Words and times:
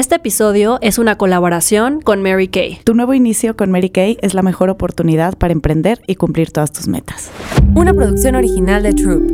Este 0.00 0.14
episodio 0.14 0.78
es 0.80 0.96
una 0.96 1.18
colaboración 1.18 2.00
con 2.00 2.22
Mary 2.22 2.48
Kay. 2.48 2.80
Tu 2.84 2.94
nuevo 2.94 3.12
inicio 3.12 3.54
con 3.54 3.70
Mary 3.70 3.90
Kay 3.90 4.16
es 4.22 4.32
la 4.32 4.40
mejor 4.40 4.70
oportunidad 4.70 5.36
para 5.36 5.52
emprender 5.52 6.00
y 6.06 6.14
cumplir 6.14 6.50
todas 6.52 6.72
tus 6.72 6.88
metas. 6.88 7.30
Una 7.74 7.92
producción 7.92 8.34
original 8.34 8.82
de 8.82 8.94
Troop. 8.94 9.30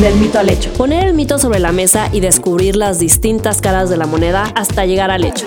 Del 0.00 0.14
mito 0.20 0.38
al 0.38 0.50
hecho. 0.50 0.72
Poner 0.74 1.04
el 1.08 1.14
mito 1.14 1.40
sobre 1.40 1.58
la 1.58 1.72
mesa 1.72 2.08
y 2.12 2.20
descubrir 2.20 2.76
las 2.76 3.00
distintas 3.00 3.60
caras 3.60 3.90
de 3.90 3.96
la 3.96 4.06
moneda 4.06 4.44
hasta 4.54 4.86
llegar 4.86 5.10
al 5.10 5.24
hecho. 5.24 5.46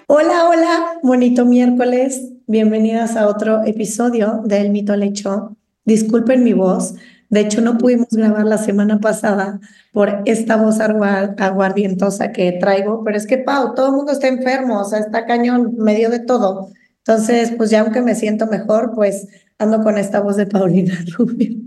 Hola, 0.13 0.49
hola, 0.49 0.99
bonito 1.03 1.45
miércoles. 1.45 2.33
Bienvenidas 2.45 3.15
a 3.15 3.29
otro 3.29 3.63
episodio 3.63 4.41
del 4.43 4.69
mito 4.69 4.91
al 4.91 5.03
hecho. 5.03 5.55
Disculpen 5.85 6.43
mi 6.43 6.51
voz. 6.51 6.95
De 7.29 7.39
hecho, 7.39 7.61
no 7.61 7.77
pudimos 7.77 8.09
grabar 8.09 8.45
la 8.45 8.57
semana 8.57 8.99
pasada 8.99 9.61
por 9.93 10.21
esta 10.25 10.57
voz 10.57 10.81
aguardientosa 10.81 12.33
que 12.33 12.51
traigo, 12.59 13.05
pero 13.05 13.15
es 13.15 13.25
que, 13.25 13.37
Pau, 13.37 13.73
todo 13.73 13.85
el 13.85 13.93
mundo 13.93 14.11
está 14.11 14.27
enfermo, 14.27 14.81
o 14.81 14.83
sea, 14.83 14.99
está 14.99 15.25
cañón, 15.25 15.77
medio 15.77 16.09
de 16.09 16.19
todo. 16.19 16.71
Entonces, 16.97 17.53
pues 17.55 17.69
ya 17.69 17.79
aunque 17.79 18.01
me 18.01 18.13
siento 18.13 18.47
mejor, 18.47 18.91
pues 18.93 19.29
ando 19.59 19.81
con 19.81 19.97
esta 19.97 20.19
voz 20.19 20.35
de 20.35 20.45
Paulina 20.45 20.93
Rubio. 21.17 21.57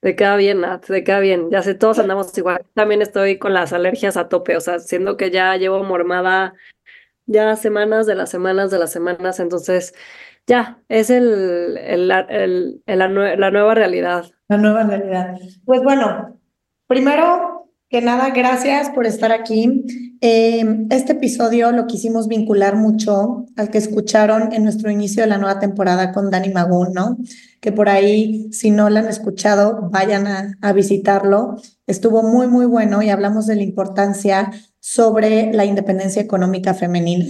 Te 0.00 0.16
queda 0.16 0.36
bien, 0.36 0.62
Nat, 0.62 0.86
te 0.86 1.04
queda 1.04 1.20
bien. 1.20 1.50
Ya 1.50 1.62
sé, 1.62 1.74
todos 1.74 1.98
andamos 1.98 2.36
igual. 2.38 2.64
También 2.74 3.02
estoy 3.02 3.38
con 3.38 3.52
las 3.52 3.72
alergias 3.72 4.16
a 4.16 4.28
tope, 4.28 4.56
o 4.56 4.60
sea, 4.60 4.78
siendo 4.78 5.16
que 5.16 5.30
ya 5.30 5.56
llevo 5.56 5.82
mormada 5.84 6.54
ya 7.26 7.54
semanas 7.56 8.06
de 8.06 8.14
las 8.14 8.30
semanas 8.30 8.70
de 8.70 8.78
las 8.78 8.90
semanas, 8.90 9.38
entonces 9.38 9.94
ya, 10.46 10.82
es 10.88 11.10
el, 11.10 11.78
el, 11.78 12.08
la, 12.08 12.26
la 12.86 13.50
nueva 13.50 13.74
realidad. 13.74 14.24
La 14.48 14.56
nueva 14.56 14.82
realidad. 14.82 15.38
Pues 15.64 15.82
bueno, 15.82 16.40
primero 16.88 17.59
que 17.90 18.00
nada, 18.00 18.30
gracias 18.30 18.88
por 18.90 19.04
estar 19.04 19.32
aquí. 19.32 19.84
Em, 20.20 20.86
este 20.90 21.12
episodio 21.12 21.72
lo 21.72 21.88
quisimos 21.88 22.28
vincular 22.28 22.76
mucho 22.76 23.46
al 23.56 23.68
que 23.68 23.78
escucharon 23.78 24.52
en 24.52 24.62
nuestro 24.62 24.92
inicio 24.92 25.24
de 25.24 25.28
la 25.28 25.38
nueva 25.38 25.58
temporada 25.58 26.12
con 26.12 26.30
Dani 26.30 26.50
Magún, 26.50 26.92
¿no? 26.92 27.18
Que 27.60 27.72
por 27.72 27.88
ahí, 27.88 28.48
si 28.52 28.70
no 28.70 28.90
lo 28.90 29.00
han 29.00 29.08
escuchado, 29.08 29.90
vayan 29.90 30.28
a, 30.28 30.56
a 30.60 30.72
visitarlo. 30.72 31.56
Estuvo 31.88 32.22
muy, 32.22 32.46
muy 32.46 32.64
bueno 32.66 33.02
y 33.02 33.10
hablamos 33.10 33.46
de 33.46 33.56
la 33.56 33.64
importancia 33.64 34.52
sobre 34.78 35.52
la 35.52 35.64
independencia 35.64 36.22
económica 36.22 36.74
femenina. 36.74 37.26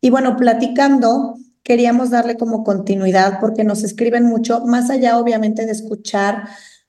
Y 0.00 0.10
bueno, 0.10 0.36
platicando, 0.36 1.34
queríamos 1.64 2.10
darle 2.10 2.36
como 2.36 2.62
continuidad 2.62 3.40
porque 3.40 3.64
nos 3.64 3.82
escriben 3.82 4.24
mucho, 4.24 4.64
más 4.66 4.88
allá 4.88 5.18
obviamente 5.18 5.66
de 5.66 5.72
escuchar 5.72 6.44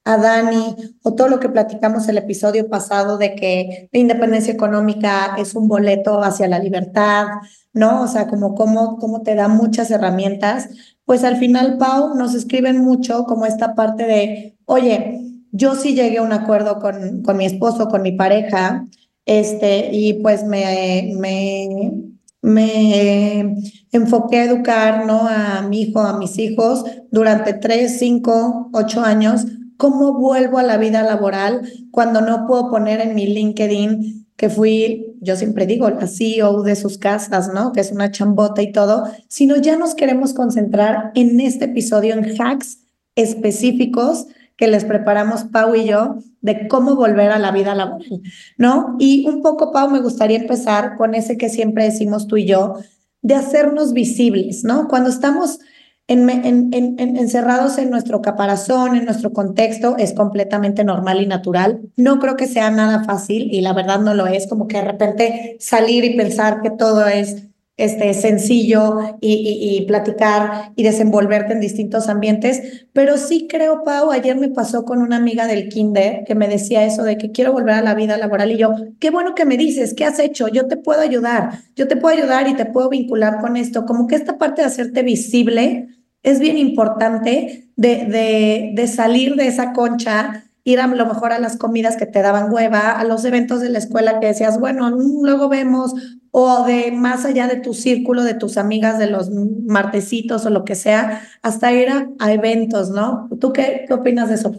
a 0.08 0.16
Dani 0.16 0.74
o 1.04 1.16
todo 1.16 1.28
lo 1.28 1.40
que 1.40 1.50
platicamos 1.50 2.08
el 2.08 2.18
episodio 2.18 2.70
pasado 2.70 3.18
de 3.18 3.36
que 3.36 3.90
la 3.92 4.00
independencia 4.00 4.54
económica 4.54 5.36
es 5.38 5.54
un 5.54 5.68
boleto 5.68 6.24
hacia 6.24 6.48
la 6.48 6.60
libertad, 6.60 7.26
¿no? 7.74 8.04
O 8.04 8.08
sea, 8.08 8.28
como 8.28 8.56
cómo, 8.56 9.00
cómo 9.00 9.22
te 9.22 9.36
da 9.36 9.50
muchas 9.50 9.92
herramientas, 9.92 10.70
pues 11.04 11.26
al 11.26 11.36
final, 11.36 11.78
Pau, 11.78 12.16
nos 12.16 12.36
escriben 12.36 12.80
mucho 12.80 13.26
como 13.26 13.46
esta 13.46 13.76
parte 13.76 14.06
de, 14.06 14.58
oye, 14.64 15.20
yo 15.52 15.76
sí 15.76 15.94
llegué 15.94 16.20
a 16.20 16.24
un 16.24 16.32
acuerdo 16.32 16.80
con, 16.80 17.22
con 17.22 17.36
mi 17.36 17.46
esposo, 17.46 17.90
con 17.90 18.02
mi 18.02 18.14
pareja, 18.14 18.86
este, 19.26 19.90
y 19.92 20.14
pues 20.14 20.46
me, 20.46 21.12
me, 21.20 22.02
me 22.42 23.58
enfoqué 23.92 24.40
a 24.40 24.46
educar, 24.46 25.06
¿no? 25.06 25.28
A 25.28 25.64
mi 25.64 25.82
hijo, 25.82 26.00
a 26.00 26.17
mis 26.17 26.38
hijos 26.40 26.86
durante 27.12 27.52
tres, 27.52 28.00
cinco, 28.00 28.70
ocho 28.72 29.02
años 29.02 29.46
¿Cómo 29.77 30.14
vuelvo 30.14 30.58
a 30.58 30.64
la 30.64 30.77
vida 30.77 31.04
laboral 31.04 31.71
cuando 31.92 32.21
no 32.21 32.48
puedo 32.48 32.70
poner 32.70 32.99
en 33.02 33.15
mi 33.15 33.27
LinkedIn 33.27 34.27
que 34.36 34.49
fui, 34.49 35.15
yo 35.20 35.36
siempre 35.36 35.65
digo, 35.65 35.89
la 35.89 36.08
CEO 36.08 36.61
de 36.61 36.76
sus 36.76 36.99
casas, 36.99 37.52
¿no? 37.54 37.71
Que 37.73 37.82
es 37.82 37.92
una 37.92 38.11
chambota 38.11 38.61
y 38.61 38.71
todo, 38.71 39.05
sino 39.27 39.55
ya 39.55 39.77
nos 39.77 39.95
queremos 39.95 40.33
concentrar 40.33 41.11
en 41.16 41.39
este 41.39 41.66
episodio 41.66 42.14
en 42.14 42.39
hacks 42.39 42.80
específicos 43.16 44.27
que 44.55 44.67
les 44.67 44.86
preparamos 44.86 45.45
Pau 45.45 45.76
y 45.76 45.86
yo 45.86 46.17
de 46.42 46.67
cómo 46.67 46.95
volver 46.95 47.32
a 47.32 47.39
la 47.39 47.52
vida 47.52 47.73
laboral, 47.73 48.21
¿no? 48.58 48.95
Y 48.99 49.27
un 49.27 49.42
poco, 49.42 49.71
Pau, 49.71 49.89
me 49.89 50.02
gustaría 50.02 50.37
empezar 50.37 50.98
con 50.98 51.16
ese 51.16 51.37
que 51.37 51.49
siempre 51.49 51.86
decimos 51.86 52.27
tú 52.27 52.37
y 52.37 52.45
yo, 52.45 52.76
de 53.21 53.36
hacernos 53.36 53.93
visibles, 53.93 54.64
¿no? 54.64 54.87
Cuando 54.87 55.10
estamos 55.10 55.60
en, 56.08 56.70
encerrados 57.18 57.78
en 57.78 57.90
nuestro 57.90 58.22
caparazón, 58.22 58.95
en 58.95 59.06
nuestro 59.06 59.34
contexto, 59.34 59.95
es 59.98 60.14
completamente 60.14 60.84
normal 60.84 61.22
y 61.22 61.28
natural. 61.28 61.82
No 61.98 62.20
creo 62.20 62.36
que 62.36 62.48
sea 62.48 62.72
nada 62.72 63.04
fácil 63.04 63.54
y 63.54 63.62
la 63.62 63.73
verdad 63.73 64.00
no 64.00 64.14
lo 64.14 64.28
es, 64.28 64.48
como 64.48 64.67
que 64.67 64.78
de 64.78 64.86
repente 64.86 65.58
salir 65.60 66.06
y 66.06 66.16
pensar 66.16 66.62
que 66.62 66.70
todo 66.70 67.06
es 67.08 67.48
este, 67.78 68.12
sencillo 68.16 69.17
y, 69.22 69.78
y, 69.80 69.86
platicar 69.86 70.72
y 70.76 70.82
desenvolverte 70.82 71.54
en 71.54 71.60
distintos 71.60 72.10
ambientes, 72.10 72.88
pero 72.92 73.17
sí 73.17 73.48
creo, 73.48 73.84
Pau, 73.84 74.10
ayer 74.10 74.36
me 74.36 74.50
pasó 74.50 74.84
con 74.84 75.00
una 75.00 75.17
amiga 75.17 75.46
del 75.46 75.70
kinder 75.70 76.23
que 76.26 76.34
me 76.34 76.48
decía 76.48 76.86
eso 76.86 77.04
de 77.04 77.20
que 77.20 77.32
quiero 77.32 77.54
volver 77.54 77.76
a 77.76 77.84
la 77.84 77.94
vida 77.94 78.17
laboral 78.17 78.52
y 78.52 78.58
yo, 78.58 78.73
qué 79.00 79.12
bueno 79.12 79.36
que 79.36 79.46
me 79.46 79.58
dices, 79.58 79.94
¿qué 79.94 80.06
has 80.06 80.17
hecho? 80.17 80.48
Yo 80.48 80.67
te 80.67 80.76
puedo 80.76 81.02
ayudar, 81.02 81.60
yo 81.76 81.88
te 81.88 81.98
puedo 81.98 82.17
ayudar 82.17 82.48
y 82.48 82.56
te 82.56 82.66
puedo 82.66 82.90
vincular 82.90 83.40
con 83.42 83.56
esto, 83.56 83.86
como 83.86 84.08
que 84.08 84.16
esta 84.16 84.40
parte 84.40 84.64
de 84.64 84.67
hacerte 84.70 85.04
visible 85.04 85.97
es 86.23 86.39
bien 86.39 86.58
importante 86.58 87.70
de, 87.76 88.05
de, 88.05 88.72
de 88.73 88.88
salir 88.88 89.36
de 89.36 89.48
esa 89.48 89.73
concha 89.73 90.44
ir 90.67 90.82
a 90.82 90.88
lo 90.88 91.05
mejor 91.05 91.32
a 91.32 91.39
las 91.39 91.55
comidas 91.55 91.95
que 91.95 92.05
te 92.05 92.22
daban 92.22 92.52
hueva, 92.52 92.92
a 92.92 93.05
los 93.05 93.23
eventos 93.23 93.61
de 93.61 93.70
la 93.70 93.78
escuela 93.78 94.20
que 94.20 94.28
decías, 94.28 94.60
bueno, 94.60 94.89
luego 94.89 95.48
vemos, 95.48 95.94
o 96.32 96.66
de 96.66 96.92
más 96.92 97.23
allá 97.23 97.48
de 97.48 97.55
tu 97.55 97.73
círculo, 97.73 98.23
de 98.23 98.33
tus 98.33 98.58
amigas, 98.58 99.00
de 99.00 99.10
los 99.10 99.30
martesitos 99.32 100.45
o 100.45 100.50
lo 100.50 100.66
que 100.66 100.76
sea, 100.76 101.22
hasta 101.42 101.72
ir 101.72 101.88
a, 101.89 102.34
eventos, 102.34 102.89
¿no? 102.89 103.30
¿Tú 103.39 103.54
qué, 103.54 103.86
qué 103.88 103.94
opinas 103.94 104.28
de 104.28 104.36
eso, 104.36 104.52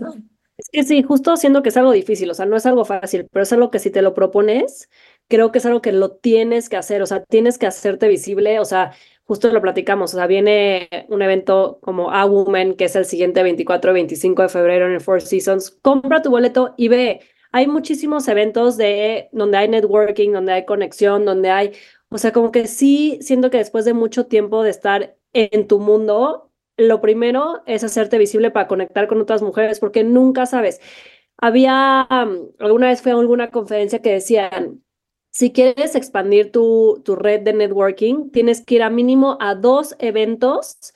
Es 0.56 0.70
que 0.72 0.82
sí, 0.82 1.02
justo 1.02 1.36
siendo 1.36 1.62
que 1.62 1.68
es 1.68 1.76
algo 1.76 1.92
difícil, 1.92 2.30
o 2.30 2.34
sea, 2.34 2.46
no 2.46 2.56
es 2.56 2.64
algo 2.64 2.86
fácil, 2.86 3.28
pero 3.30 3.42
es 3.42 3.52
algo 3.52 3.70
que 3.70 3.78
si 3.78 3.90
te 3.90 4.00
lo 4.00 4.14
propones, 4.14 4.88
creo 5.28 5.52
que 5.52 5.58
es 5.58 5.66
algo 5.66 5.82
que 5.82 5.92
lo 5.92 6.12
tienes 6.12 6.70
que 6.70 6.78
hacer, 6.78 7.02
o 7.02 7.06
sea, 7.06 7.22
tienes 7.22 7.58
que 7.58 7.66
hacerte 7.66 8.08
visible, 8.08 8.60
o 8.60 8.64
sea, 8.64 8.92
justo 9.28 9.52
lo 9.52 9.60
platicamos, 9.60 10.14
o 10.14 10.16
sea, 10.16 10.26
viene 10.26 10.88
un 11.10 11.20
evento 11.20 11.80
como 11.82 12.10
A 12.10 12.24
Woman, 12.24 12.74
que 12.74 12.86
es 12.86 12.96
el 12.96 13.04
siguiente 13.04 13.42
24 13.42 13.90
y 13.90 13.94
25 13.94 14.42
de 14.42 14.48
febrero 14.48 14.86
en 14.86 14.92
el 14.92 15.02
Four 15.02 15.20
Seasons, 15.20 15.70
compra 15.82 16.22
tu 16.22 16.30
boleto 16.30 16.72
y 16.78 16.88
ve, 16.88 17.20
hay 17.52 17.66
muchísimos 17.66 18.26
eventos 18.26 18.78
de 18.78 19.28
donde 19.32 19.58
hay 19.58 19.68
networking, 19.68 20.32
donde 20.32 20.52
hay 20.52 20.64
conexión, 20.64 21.26
donde 21.26 21.50
hay, 21.50 21.72
o 22.08 22.16
sea, 22.16 22.32
como 22.32 22.50
que 22.52 22.66
sí, 22.66 23.18
siento 23.20 23.50
que 23.50 23.58
después 23.58 23.84
de 23.84 23.92
mucho 23.92 24.26
tiempo 24.26 24.62
de 24.62 24.70
estar 24.70 25.18
en 25.34 25.68
tu 25.68 25.78
mundo, 25.78 26.50
lo 26.78 27.02
primero 27.02 27.62
es 27.66 27.84
hacerte 27.84 28.16
visible 28.16 28.50
para 28.50 28.66
conectar 28.66 29.08
con 29.08 29.20
otras 29.20 29.42
mujeres, 29.42 29.78
porque 29.78 30.04
nunca 30.04 30.46
sabes. 30.46 30.80
Había, 31.36 32.00
alguna 32.58 32.88
vez 32.88 33.02
fui 33.02 33.12
a 33.12 33.14
alguna 33.16 33.50
conferencia 33.50 34.00
que 34.00 34.12
decían, 34.12 34.82
si 35.30 35.52
quieres 35.52 35.94
expandir 35.94 36.52
tu, 36.52 37.02
tu, 37.04 37.16
red 37.16 37.42
de 37.42 37.52
networking, 37.52 38.30
tienes 38.30 38.64
que 38.64 38.76
ir 38.76 38.82
a 38.82 38.90
mínimo 38.90 39.36
a 39.40 39.54
dos 39.54 39.94
eventos, 39.98 40.94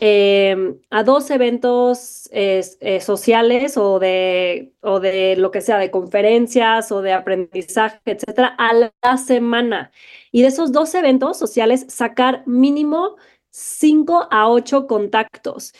em, 0.00 0.78
a 0.90 1.02
dos 1.04 1.30
eventos 1.30 2.28
eh, 2.32 3.00
sociales 3.00 3.76
o 3.76 3.98
de, 3.98 4.72
o 4.82 5.00
de 5.00 5.36
lo 5.36 5.50
que 5.50 5.60
sea, 5.60 5.78
de 5.78 5.90
conferencias 5.90 6.92
o 6.92 7.02
de 7.02 7.12
aprendizaje, 7.12 8.00
etcétera, 8.06 8.54
a 8.58 8.72
la 8.74 9.16
semana. 9.16 9.92
Y 10.32 10.42
de 10.42 10.48
esos 10.48 10.72
dos 10.72 10.94
eventos 10.94 11.38
sociales, 11.38 11.86
sacar 11.88 12.42
mínimo 12.46 13.16
cinco 13.50 14.26
a 14.30 14.48
ocho 14.50 14.86
contactos. 14.86 15.72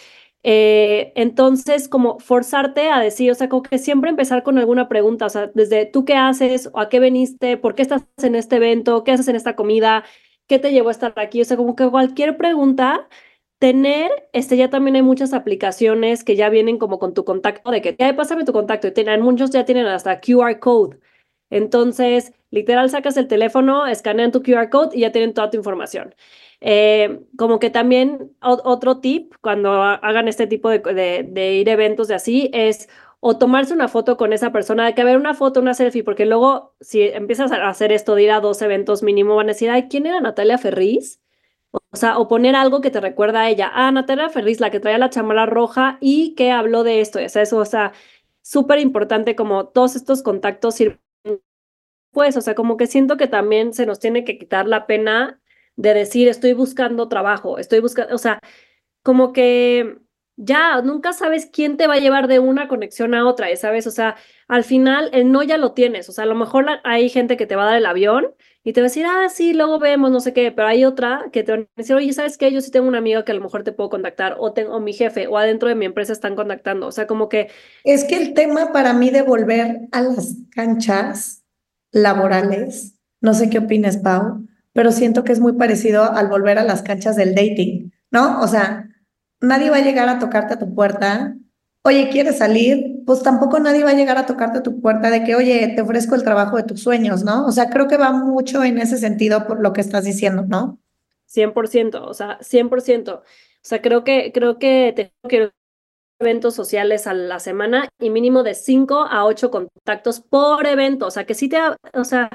Eh, 0.47 1.13
entonces, 1.17 1.89
como 1.89 2.19
forzarte 2.21 2.91
a 2.91 3.01
decir, 3.01 3.31
o 3.31 3.35
sea, 3.35 3.49
como 3.49 3.63
que 3.63 3.79
siempre 3.79 4.11
empezar 4.11 4.43
con 4.43 4.59
alguna 4.59 4.89
pregunta, 4.89 5.25
o 5.27 5.31
sea, 5.31 5.51
desde 5.55 5.87
tú 5.87 6.05
qué 6.05 6.15
haces, 6.17 6.71
o 6.75 6.81
a 6.81 6.91
qué 6.91 7.01
veniste, 7.01 7.57
por 7.57 7.75
qué 7.75 7.83
estás 7.83 8.05
en 8.23 8.35
este 8.35 8.57
evento, 8.57 9.05
qué 9.05 9.13
haces 9.13 9.29
en 9.29 9.37
esta 9.37 9.57
comida, 9.57 10.05
qué 10.47 10.59
te 10.59 10.71
llevó 10.73 10.89
a 10.91 10.93
estar 10.93 11.15
aquí, 11.17 11.41
o 11.41 11.45
sea, 11.47 11.57
como 11.57 11.75
que 11.77 11.89
cualquier 11.89 12.37
pregunta, 12.37 13.09
tener, 13.59 14.11
este, 14.35 14.59
ya 14.59 14.69
también 14.69 14.97
hay 14.97 15.03
muchas 15.03 15.33
aplicaciones 15.33 16.25
que 16.25 16.37
ya 16.37 16.51
vienen 16.51 16.79
como 16.79 16.99
con 16.99 17.15
tu 17.15 17.25
contacto, 17.25 17.71
de 17.71 17.81
que, 17.81 17.97
ya 17.99 18.15
pásame 18.15 18.45
tu 18.45 18.53
contacto, 18.53 18.89
y 18.89 18.93
tienen, 18.93 19.23
muchos 19.23 19.51
ya 19.51 19.65
tienen 19.65 19.87
hasta 19.87 20.21
QR 20.21 20.59
code. 20.61 20.99
Entonces, 21.51 22.33
Literal, 22.55 22.89
sacas 22.89 23.17
el 23.17 23.27
teléfono, 23.27 23.87
escanean 23.87 24.31
tu 24.31 24.43
QR 24.43 24.71
code 24.71 24.97
y 24.97 25.01
ya 25.01 25.11
tienen 25.11 25.35
toda 25.35 25.51
tu 25.51 25.57
información. 25.57 26.15
Eh, 26.61 27.21
como 27.37 27.59
que 27.59 27.69
también 27.71 28.33
otro 28.41 29.01
tip 29.01 29.35
cuando 29.41 29.83
hagan 29.83 30.29
este 30.29 30.47
tipo 30.47 30.71
de, 30.71 30.79
de, 31.29 31.55
ir 31.55 31.69
eventos 31.69 32.09
de 32.09 32.15
así 32.15 32.51
es 32.55 32.89
o 33.21 33.39
tomarse 33.39 33.75
una 33.75 33.89
foto 33.89 34.17
con 34.17 34.33
esa 34.33 34.53
persona, 34.53 34.87
de 34.87 34.95
que 34.95 35.03
haber 35.03 35.17
una 35.17 35.35
foto, 35.35 35.61
una 35.61 35.75
selfie, 35.75 36.05
porque 36.05 36.27
luego 36.27 36.75
si 36.81 37.03
empiezas 37.03 37.51
a 37.53 37.69
hacer 37.69 37.91
esto 37.91 38.15
de 38.15 38.23
ir 38.25 38.31
a 38.31 38.41
dos 38.41 38.63
eventos 38.63 39.03
mínimo 39.03 39.35
van 39.35 39.47
a 39.47 39.53
decir, 39.53 39.71
ay, 39.71 39.89
¿quién 39.89 40.07
era 40.07 40.21
Natalia 40.21 40.59
Ferriz? 40.59 41.21
O 41.73 41.97
sea, 41.97 42.19
o 42.19 42.29
poner 42.29 42.55
algo 42.57 42.81
que 42.81 42.91
te 42.91 43.01
recuerda 43.01 43.43
a 43.43 43.51
ella. 43.51 43.71
Ah, 43.75 43.91
Natalia 43.93 44.29
Ferriz, 44.31 44.61
la 44.61 44.71
que 44.71 44.81
traía 44.81 44.99
la 44.99 45.11
chamarra 45.11 45.47
roja 45.47 45.99
y 46.01 46.35
que 46.37 46.53
habló 46.53 46.85
de 46.85 47.01
esto. 47.01 47.19
O 47.25 47.29
sea, 47.29 47.43
eso, 47.43 47.59
o 47.59 47.65
sea, 47.65 47.93
súper 48.43 48.79
importante 48.79 49.37
como 49.37 49.69
todos 49.69 49.97
estos 49.97 50.23
contactos 50.23 50.77
sirven. 50.77 51.04
Pues, 52.15 52.37
o 52.37 52.41
sea, 52.41 52.55
como 52.55 52.77
que 52.79 52.87
siento 52.87 53.19
que 53.19 53.27
también 53.27 53.75
se 53.75 53.87
nos 53.87 53.99
tiene 54.01 54.25
que 54.25 54.39
quitar 54.39 54.67
la 54.67 54.87
pena 54.87 55.41
de 55.77 55.95
decir, 55.95 56.29
estoy 56.29 56.55
buscando 56.55 57.09
trabajo, 57.09 57.59
estoy 57.59 57.81
buscando, 57.81 58.15
o 58.15 58.19
sea, 58.19 58.41
como 59.03 59.33
que 59.33 59.99
ya 60.37 60.81
nunca 60.83 61.13
sabes 61.13 61.47
quién 61.53 61.77
te 61.77 61.87
va 61.87 61.95
a 61.95 61.99
llevar 61.99 62.27
de 62.27 62.39
una 62.41 62.69
conexión 62.69 63.15
a 63.15 63.27
otra, 63.27 63.55
¿sabes? 63.57 63.87
O 63.87 63.91
sea, 63.91 64.17
al 64.49 64.65
final 64.65 65.11
el 65.13 65.31
no 65.31 65.43
ya 65.43 65.59
lo 65.59 65.73
tienes, 65.73 66.09
o 66.09 66.13
sea, 66.13 66.25
a 66.25 66.27
lo 66.27 66.35
mejor 66.35 66.67
hay 66.85 67.09
gente 67.09 67.37
que 67.37 67.47
te 67.47 67.57
va 67.57 67.65
a 67.65 67.67
dar 67.67 67.77
el 67.77 67.87
avión 67.87 68.35
y 68.65 68.73
te 68.73 68.81
va 68.81 68.87
a 68.87 68.89
decir, 68.89 69.07
ah, 69.07 69.29
sí, 69.29 69.53
luego 69.53 69.79
vemos, 69.79 70.11
no 70.11 70.21
sé 70.21 70.33
qué, 70.33 70.51
pero 70.51 70.69
hay 70.69 70.85
otra 70.85 71.27
que 71.33 71.45
te 71.45 71.53
va 71.53 71.59
a 71.59 71.67
decir, 71.77 71.95
oye, 71.95 72.13
¿sabes 72.13 72.39
qué? 72.39 72.51
Yo 72.51 72.61
sí 72.61 72.71
tengo 72.71 72.89
una 72.89 72.99
amiga 72.99 73.25
que 73.25 73.33
a 73.33 73.35
lo 73.35 73.43
mejor 73.43 73.63
te 73.63 73.73
puedo 73.73 73.91
contactar, 73.91 74.37
o, 74.39 74.53
tengo, 74.53 74.81
mi 74.81 74.93
jefe, 74.93 75.27
o 75.29 75.39
adentro 75.39 75.69
de 75.69 75.75
mi 75.75 75.85
empresa 75.85 76.13
están 76.13 76.35
contactando, 76.35 76.87
o 76.87 76.93
sea, 76.93 77.07
como 77.07 77.29
que... 77.29 77.51
Es 77.85 78.05
que 78.05 78.17
el 78.17 78.35
tema 78.35 78.73
para 78.73 78.93
mí 78.93 79.11
de 79.11 79.23
volver 79.23 79.83
a 79.93 80.03
las 80.03 80.37
canchas 80.51 81.44
laborales, 81.95 82.97
no 83.21 83.33
sé 83.33 83.49
qué 83.49 83.59
opinas, 83.59 83.97
Pau, 83.97 84.47
pero 84.73 84.93
siento 84.93 85.25
que 85.25 85.33
es 85.33 85.41
muy 85.41 85.53
parecido 85.55 86.05
al 86.13 86.29
volver 86.29 86.59
a 86.59 86.65
las 86.65 86.83
canchas 86.83 87.17
del 87.17 87.35
dating, 87.35 87.93
¿no? 88.11 88.41
O 88.41 88.49
sea, 88.49 88.89
nadie 89.41 89.71
va 89.71 89.77
a 89.77 89.83
llegar 89.83 90.09
a 90.09 90.19
tocarte 90.19 90.55
a 90.55 90.59
tu 90.59 90.75
puerta. 90.75 91.37
Oye, 91.83 92.11
¿quieres 92.11 92.39
salir? 92.39 93.03
Pues 93.07 93.23
tampoco 93.23 93.61
nadie 93.61 93.85
va 93.85 93.91
a 93.91 93.95
llegar 93.95 94.19
a 94.19 94.27
tocarte 94.27 94.59
a 94.59 94.63
tu 94.63 94.81
puerta 94.81 95.11
de 95.11 95.23
que, 95.23 95.37
oye, 95.37 95.73
te 95.75 95.83
ofrezco 95.83 96.15
el 96.17 96.25
trabajo 96.25 96.57
de 96.57 96.65
tus 96.65 96.83
sueños, 96.83 97.23
¿no? 97.25 97.47
O 97.47 97.53
sea, 97.53 97.71
creo 97.71 97.87
que 97.87 97.97
va 97.97 98.13
mucho 98.13 98.65
en 98.65 98.79
ese 98.79 98.99
sentido 98.99 99.47
por 99.47 99.61
lo 99.61 99.73
que 99.73 99.81
estás 99.81 100.05
diciendo, 100.05 100.45
¿no? 100.49 100.79
100%, 101.27 102.03
o 102.03 102.15
sea, 102.15 102.39
100%. 102.41 103.21
O 103.21 103.23
sea, 103.63 103.81
creo 103.81 104.03
que, 104.03 104.33
creo 104.33 104.59
que 104.59 104.93
tengo 104.97 105.29
que 105.29 105.53
eventos 106.25 106.55
sociales 106.55 107.07
a 107.07 107.15
la 107.15 107.39
semana 107.39 107.89
y 108.01 108.11
mínimo 108.11 108.43
de 108.43 108.55
5 108.55 109.07
a 109.09 109.25
8 109.27 109.51
contactos 109.51 110.21
por 110.21 110.67
evento. 110.67 111.07
O 111.07 111.11
sea, 111.11 111.27
que 111.27 111.35
sí 111.35 111.49
te, 111.49 111.59
o 111.93 112.05
sea, 112.05 112.31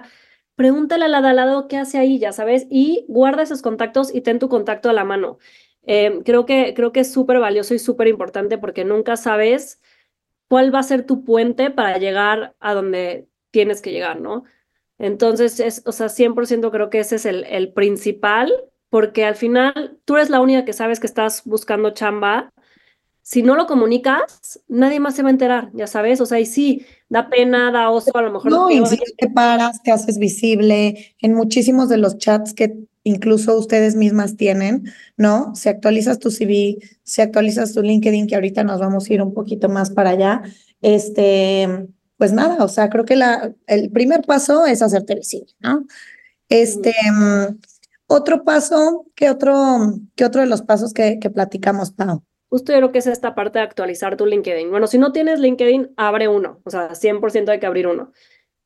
pregúntale 0.55 1.05
al 1.05 1.11
lado, 1.35 1.67
qué 1.67 1.77
hace 1.77 1.97
ahí, 1.97 2.19
ya 2.19 2.31
sabes, 2.31 2.67
y 2.69 3.05
guarda 3.07 3.43
esos 3.43 3.61
contactos 3.61 4.13
y 4.13 4.21
ten 4.21 4.39
tu 4.39 4.49
contacto 4.49 4.89
a 4.89 4.93
la 4.93 5.05
mano. 5.05 5.39
Em, 5.83 6.21
creo, 6.23 6.45
que, 6.45 6.73
creo 6.75 6.91
que 6.91 7.01
es 7.01 7.11
súper 7.11 7.39
valioso 7.39 7.73
y 7.73 7.79
súper 7.79 8.07
importante 8.07 8.57
porque 8.57 8.85
nunca 8.85 9.17
sabes 9.17 9.81
cuál 10.47 10.73
va 10.73 10.79
a 10.79 10.83
ser 10.83 11.05
tu 11.05 11.23
puente 11.23 11.71
para 11.71 11.97
llegar 11.97 12.55
a 12.59 12.73
donde 12.73 13.27
tienes 13.51 13.81
que 13.81 13.91
llegar, 13.91 14.21
¿no? 14.21 14.43
Entonces, 14.97 15.59
es, 15.59 15.81
o 15.85 15.91
sea, 15.93 16.09
100% 16.09 16.71
creo 16.71 16.89
que 16.89 16.99
ese 16.99 17.15
es 17.15 17.25
el, 17.25 17.45
el 17.45 17.71
principal, 17.73 18.51
porque 18.89 19.25
al 19.25 19.35
final 19.35 19.97
tú 20.05 20.17
eres 20.17 20.29
la 20.29 20.41
única 20.41 20.65
que 20.65 20.73
sabes 20.73 20.99
que 20.99 21.07
estás 21.07 21.43
buscando 21.45 21.91
chamba. 21.91 22.51
Si 23.29 23.43
no 23.43 23.55
lo 23.55 23.67
comunicas, 23.67 24.59
nadie 24.67 24.99
más 24.99 25.15
se 25.15 25.21
va 25.21 25.27
a 25.27 25.31
enterar, 25.31 25.69
ya 25.75 25.85
sabes, 25.85 26.19
o 26.19 26.25
sea, 26.25 26.39
y 26.39 26.47
sí, 26.47 26.83
da 27.09 27.29
pena, 27.29 27.71
da 27.71 27.91
oso, 27.91 28.09
a 28.17 28.23
lo 28.23 28.31
mejor. 28.31 28.49
No, 28.49 28.71
y 28.71 28.83
si 28.87 28.97
te 29.19 29.29
paras, 29.29 29.83
te 29.83 29.91
haces 29.91 30.17
visible, 30.17 31.13
en 31.19 31.35
muchísimos 31.35 31.89
de 31.89 31.97
los 31.97 32.17
chats 32.17 32.55
que 32.55 32.75
incluso 33.03 33.55
ustedes 33.55 33.95
mismas 33.95 34.35
tienen, 34.35 34.85
¿no? 35.15 35.53
Si 35.53 35.69
actualizas 35.69 36.17
tu 36.17 36.31
CV, 36.31 36.79
si 37.03 37.21
actualizas 37.21 37.71
tu 37.71 37.83
LinkedIn, 37.83 38.25
que 38.25 38.33
ahorita 38.33 38.63
nos 38.63 38.79
vamos 38.79 39.07
a 39.07 39.13
ir 39.13 39.21
un 39.21 39.35
poquito 39.35 39.69
más 39.69 39.91
para 39.91 40.09
allá, 40.09 40.41
este, 40.81 41.87
pues 42.17 42.33
nada, 42.33 42.63
o 42.63 42.67
sea, 42.67 42.89
creo 42.89 43.05
que 43.05 43.15
la, 43.15 43.53
el 43.67 43.91
primer 43.91 44.23
paso 44.23 44.65
es 44.65 44.81
hacerte 44.81 45.13
visible, 45.13 45.53
¿no? 45.59 45.85
Este, 46.49 46.95
otro 48.07 48.43
paso, 48.43 49.05
¿qué 49.13 49.29
otro, 49.29 49.99
qué 50.15 50.25
otro 50.25 50.41
de 50.41 50.47
los 50.47 50.63
pasos 50.63 50.95
que, 50.95 51.19
que 51.19 51.29
platicamos, 51.29 51.91
Pau? 51.91 52.23
Justo 52.49 52.71
yo 52.71 52.79
creo 52.79 52.91
que 52.91 52.99
es 52.99 53.07
esta 53.07 53.35
parte 53.35 53.59
de 53.59 53.65
actualizar 53.65 54.17
tu 54.17 54.25
LinkedIn. 54.25 54.71
Bueno, 54.71 54.87
si 54.87 54.97
no 54.97 55.11
tienes 55.11 55.39
LinkedIn, 55.39 55.93
abre 55.97 56.27
uno, 56.27 56.61
o 56.65 56.69
sea, 56.69 56.95
100% 56.95 57.49
hay 57.49 57.59
que 57.59 57.67
abrir 57.67 57.87
uno. 57.87 58.11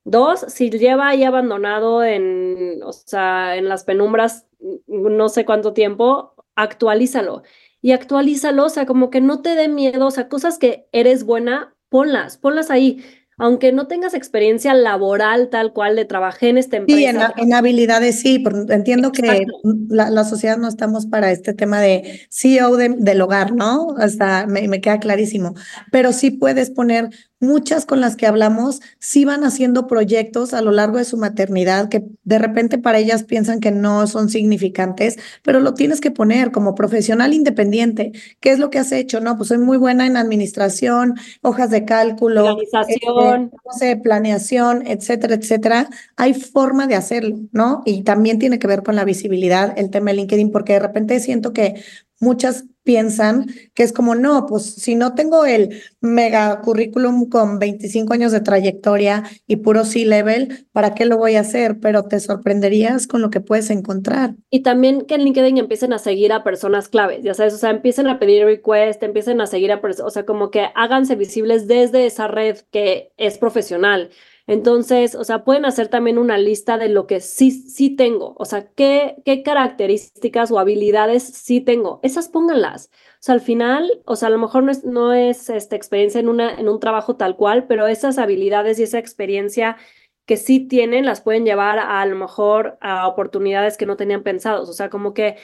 Dos, 0.06 0.46
si 0.50 0.70
lleva 0.70 1.10
ahí 1.10 1.24
abandonado 1.24 2.04
en, 2.04 2.82
o 2.84 2.92
sea, 2.92 3.56
en 3.56 3.70
las 3.70 3.84
penumbras 3.84 4.48
no 4.88 5.30
sé 5.30 5.46
cuánto 5.46 5.74
tiempo, 5.74 6.36
actualízalo. 6.56 7.44
Y 7.82 7.92
actualízalo, 7.92 8.66
o 8.66 8.70
sea, 8.70 8.86
como 8.86 9.10
que 9.10 9.22
no 9.22 9.42
te 9.42 9.56
dé 9.56 9.68
miedo, 9.68 10.08
o 10.08 10.12
sea, 10.12 10.30
cosas 10.30 10.58
que 10.58 10.88
eres 10.92 11.26
buena, 11.26 11.76
ponlas, 11.90 12.38
ponlas 12.38 12.72
ahí 12.72 13.04
aunque 13.38 13.72
no 13.72 13.88
tengas 13.88 14.14
experiencia 14.14 14.74
laboral 14.74 15.50
tal 15.50 15.74
cual 15.74 15.96
de 15.96 16.06
trabajé 16.06 16.50
en 16.50 16.58
esta 16.58 16.78
empresa. 16.78 17.34
Sí, 17.36 17.44
en, 17.44 17.54
habilidades 17.54 18.20
sí, 18.20 18.44
entiendo 18.70 19.12
que 19.12 19.46
la, 19.90 20.24
sociedad 20.24 20.58
no 20.58 20.68
estamos 20.68 21.06
para 21.06 21.32
este 21.32 21.54
tema 21.54 21.80
de 21.80 22.22
CEO 22.30 22.78
del 22.78 23.22
hogar, 23.22 23.54
¿no? 23.54 23.96
Hasta 23.98 24.48
me, 24.48 24.68
me, 24.68 24.82
queda 24.82 25.00
clarísimo, 25.00 25.54
pero 25.92 26.14
sí 26.14 26.32
puedes 26.32 26.70
poner 26.70 27.10
muchas 27.44 27.86
con 27.86 28.02
las 28.02 28.16
que 28.16 28.26
hablamos, 28.26 28.82
sí 29.00 29.26
van 29.26 29.44
haciendo 29.44 29.86
proyectos 29.86 30.54
a 30.54 30.62
lo 30.62 30.72
largo 30.72 30.98
de 30.98 31.06
su 31.06 31.18
maternidad 31.18 31.90
que 31.90 32.04
de 32.24 32.40
repente 32.40 32.78
para 32.78 32.98
ellas 32.98 33.24
piensan 33.24 33.60
que 33.60 33.72
no 33.72 34.08
son 34.08 34.30
significantes, 34.30 35.20
pero 35.44 35.60
lo 35.60 35.74
tienes 35.74 36.02
que 36.02 36.10
poner 36.10 36.52
como 36.52 36.74
profesional 36.74 37.34
independiente. 37.34 38.14
¿Qué 38.40 38.52
es 38.52 38.60
lo 38.60 38.70
que 38.70 38.80
has 38.80 38.92
hecho? 38.92 39.20
No, 39.20 39.38
pues 39.38 39.50
soy 39.50 39.58
muy 39.60 39.78
buena 39.78 40.08
en 40.08 40.18
administración, 40.18 41.16
hojas 41.42 41.70
de 41.70 41.86
cálculo. 41.86 42.46
Organización 42.46 43.52
no 43.66 43.72
sé, 43.78 43.98
planeación, 43.98 44.84
etcétera, 44.88 45.36
etcétera, 45.36 45.90
hay 46.16 46.34
forma 46.34 46.88
de 46.88 46.96
hacerlo, 46.96 47.38
¿no? 47.52 47.82
Y 47.86 48.04
también 48.04 48.40
tiene 48.40 48.60
que 48.60 48.68
ver 48.68 48.84
con 48.84 48.96
la 48.96 49.06
visibilidad, 49.06 49.78
el 49.78 49.90
tema 49.90 50.12
de 50.12 50.18
LinkedIn, 50.18 50.52
porque 50.52 50.74
de 50.74 50.80
repente 50.80 51.20
siento 51.20 51.54
que 51.54 51.84
muchas 52.20 52.66
piensan 52.84 53.48
que 53.74 53.84
es 53.84 53.94
como, 53.94 54.16
no, 54.16 54.46
pues 54.46 54.64
si 54.66 54.96
no 54.96 55.16
tengo 55.16 55.46
el 55.46 55.82
mega 56.02 56.62
currículum 56.62 57.30
con 57.30 57.60
25 57.60 58.14
años 58.14 58.32
de 58.32 58.42
trayectoria 58.42 59.24
y 59.48 59.58
puro 59.58 59.86
C-level, 59.86 60.68
¿para 60.72 60.94
qué 60.94 61.06
lo 61.06 61.18
voy 61.18 61.36
a 61.36 61.42
hacer? 61.42 61.80
Pero 61.80 62.04
te 62.04 62.20
sorprenderías 62.20 63.08
con 63.08 63.22
lo 63.22 63.30
que 63.30 63.42
puedes 63.42 63.70
encontrar. 63.70 64.36
Y 64.50 64.64
también 64.64 65.02
que 65.02 65.16
en 65.16 65.24
LinkedIn 65.24 65.58
empiecen 65.58 65.94
a 65.94 66.00
seguir 66.00 66.34
a 66.34 66.44
personas 66.44 66.90
claves, 66.90 67.24
ya 67.24 67.34
sabes, 67.34 67.54
o 67.54 67.58
sea, 67.58 67.70
empiecen 67.70 68.08
a 68.08 68.20
pedir 68.20 68.46
request, 68.46 69.02
empiecen 69.04 69.42
a 69.42 69.48
seguir 69.48 69.72
a 69.72 69.82
personas, 69.82 70.08
o 70.08 70.14
sea, 70.14 70.26
como 70.26 70.52
que 70.52 70.68
háganse 70.76 71.16
visibles 71.16 71.68
desde 71.68 72.06
esa 72.06 72.28
red 72.28 72.60
que 72.72 73.12
es 73.18 73.38
profesional. 73.38 74.10
Entonces, 74.54 75.16
o 75.16 75.24
sea, 75.24 75.44
pueden 75.44 75.66
hacer 75.66 75.88
también 75.88 76.18
una 76.20 76.38
lista 76.38 76.78
de 76.78 76.88
lo 76.90 77.08
que 77.08 77.20
sí, 77.22 77.52
sí 77.52 77.96
tengo, 77.96 78.36
o 78.38 78.46
sea, 78.46 78.68
qué, 78.76 79.16
qué 79.26 79.42
características 79.42 80.52
o 80.52 80.60
habilidades 80.60 81.24
sí 81.24 81.60
tengo. 81.60 82.00
Esas 82.04 82.28
pónganlas. 82.30 82.90
O 82.94 83.18
sea, 83.22 83.36
al 83.36 83.42
final, 83.42 84.02
o 84.06 84.16
sea, 84.16 84.28
a 84.28 84.32
lo 84.32 84.38
mejor 84.38 84.64
no 84.64 84.72
es, 84.72 84.84
no 84.84 85.14
es 85.14 85.50
esta 85.50 85.76
experiencia 85.76 86.20
en, 86.20 86.30
una, 86.30 86.54
en 86.60 86.70
un 86.70 86.80
trabajo 86.80 87.16
tal 87.18 87.36
cual, 87.36 87.66
pero 87.68 87.88
esas 87.88 88.18
habilidades 88.20 88.80
y 88.80 88.84
esa 88.84 89.00
experiencia 89.00 89.78
que 90.26 90.38
sí 90.38 90.60
tienen 90.68 91.06
las 91.06 91.22
pueden 91.22 91.46
llevar 91.46 91.80
a, 91.80 92.02
a 92.02 92.06
lo 92.06 92.16
mejor 92.16 92.78
a 92.82 93.08
oportunidades 93.08 93.78
que 93.78 93.86
no 93.86 93.98
tenían 93.98 94.24
pensados. 94.24 94.70
O 94.70 94.74
sea, 94.74 94.90
como 94.90 95.14
que 95.14 95.38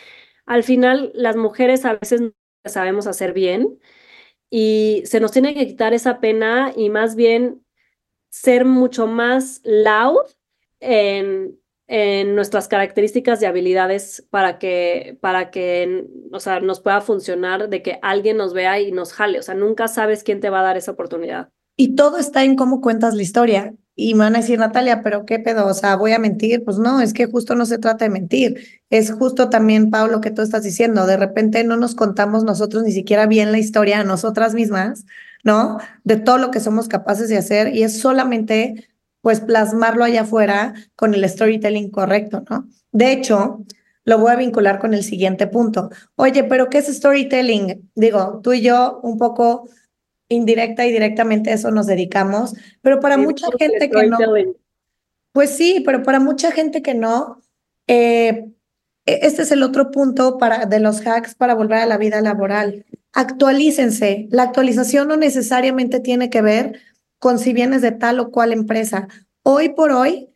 al 0.45 0.63
final 0.63 1.11
las 1.15 1.35
mujeres 1.35 1.85
a 1.85 1.95
veces 1.95 2.21
no 2.21 2.31
sabemos 2.65 3.07
hacer 3.07 3.33
bien 3.33 3.79
y 4.49 5.03
se 5.05 5.19
nos 5.19 5.31
tiene 5.31 5.53
que 5.53 5.67
quitar 5.67 5.93
esa 5.93 6.19
pena 6.19 6.73
y 6.75 6.89
más 6.89 7.15
bien 7.15 7.63
ser 8.29 8.65
mucho 8.65 9.07
más 9.07 9.61
loud 9.63 10.25
en, 10.79 11.59
en 11.87 12.35
nuestras 12.35 12.67
características 12.67 13.41
y 13.41 13.45
habilidades 13.45 14.25
para 14.29 14.59
que, 14.59 15.17
para 15.21 15.49
que, 15.49 16.05
o 16.31 16.39
sea, 16.39 16.59
nos 16.59 16.81
pueda 16.81 17.01
funcionar 17.01 17.67
de 17.67 17.81
que 17.81 17.97
alguien 18.03 18.37
nos 18.37 18.53
vea 18.53 18.79
y 18.79 18.91
nos 18.91 19.11
jale. 19.11 19.39
O 19.39 19.43
sea, 19.43 19.55
nunca 19.55 19.87
sabes 19.87 20.23
quién 20.23 20.39
te 20.39 20.51
va 20.51 20.59
a 20.59 20.63
dar 20.63 20.77
esa 20.77 20.91
oportunidad. 20.91 21.49
Y 21.75 21.95
todo 21.95 22.17
está 22.17 22.43
en 22.43 22.55
cómo 22.55 22.79
cuentas 22.81 23.15
la 23.15 23.23
historia. 23.23 23.73
Y 23.95 24.13
me 24.13 24.19
van 24.19 24.35
a 24.35 24.39
decir, 24.39 24.59
Natalia, 24.59 25.01
pero 25.01 25.25
qué 25.25 25.39
pedo, 25.39 25.65
o 25.65 25.73
sea, 25.73 25.95
voy 25.95 26.11
a 26.11 26.19
mentir. 26.19 26.63
Pues 26.63 26.77
no, 26.77 27.01
es 27.01 27.11
que 27.11 27.25
justo 27.25 27.55
no 27.55 27.65
se 27.65 27.79
trata 27.79 28.05
de 28.05 28.11
mentir. 28.11 28.81
Es 28.89 29.11
justo 29.11 29.49
también, 29.49 29.89
Pablo, 29.89 30.21
que 30.21 30.29
tú 30.29 30.41
estás 30.41 30.63
diciendo. 30.63 31.07
De 31.07 31.17
repente 31.17 31.63
no 31.63 31.75
nos 31.75 31.95
contamos 31.95 32.43
nosotros 32.43 32.83
ni 32.83 32.91
siquiera 32.91 33.25
bien 33.25 33.51
la 33.51 33.57
historia 33.57 33.99
a 33.99 34.03
nosotras 34.03 34.53
mismas 34.53 35.05
¿no? 35.43 35.77
De 36.03 36.17
todo 36.17 36.37
lo 36.37 36.51
que 36.51 36.59
somos 36.59 36.87
capaces 36.87 37.29
de 37.29 37.37
hacer 37.37 37.75
y 37.75 37.83
es 37.83 37.99
solamente 37.99 38.89
pues 39.21 39.41
plasmarlo 39.41 40.03
allá 40.03 40.21
afuera 40.21 40.73
con 40.95 41.13
el 41.13 41.27
storytelling 41.27 41.91
correcto, 41.91 42.43
¿no? 42.49 42.67
De 42.91 43.11
hecho, 43.11 43.65
lo 44.05 44.17
voy 44.17 44.31
a 44.31 44.37
vincular 44.37 44.79
con 44.79 44.93
el 44.93 45.03
siguiente 45.03 45.45
punto. 45.47 45.89
Oye, 46.15 46.43
pero 46.43 46.69
¿qué 46.69 46.79
es 46.79 46.87
storytelling? 46.87 47.91
Digo, 47.95 48.39
tú 48.43 48.53
y 48.53 48.61
yo 48.61 48.99
un 49.03 49.17
poco 49.17 49.69
indirecta 50.29 50.85
y 50.85 50.91
directamente 50.91 51.51
a 51.51 51.55
eso 51.55 51.71
nos 51.71 51.87
dedicamos, 51.87 52.55
pero 52.81 52.99
para 52.99 53.17
mucha 53.17 53.47
gente 53.57 53.89
que 53.89 54.07
no 54.07 54.17
Pues 55.31 55.51
sí, 55.51 55.81
pero 55.85 56.03
para 56.03 56.19
mucha 56.19 56.51
gente 56.51 56.81
que 56.81 56.93
no, 56.93 57.41
eh, 57.87 58.45
e, 59.05 59.19
este 59.23 59.41
es 59.41 59.51
el 59.51 59.63
otro 59.63 59.91
punto 59.91 60.37
para, 60.37 60.65
de 60.65 60.79
los 60.79 61.05
hacks 61.05 61.35
para 61.35 61.55
volver 61.55 61.79
a 61.79 61.85
la 61.85 61.97
vida 61.97 62.21
laboral. 62.21 62.85
Actualícense. 63.13 64.27
La 64.31 64.43
actualización 64.43 65.07
no 65.07 65.17
necesariamente 65.17 65.99
tiene 65.99 66.29
que 66.29 66.41
ver 66.41 66.79
con 67.17 67.39
si 67.39 67.53
vienes 67.53 67.81
de 67.81 67.91
tal 67.91 68.19
o 68.19 68.31
cual 68.31 68.53
empresa. 68.53 69.07
Hoy 69.43 69.69
por 69.69 69.91
hoy 69.91 70.29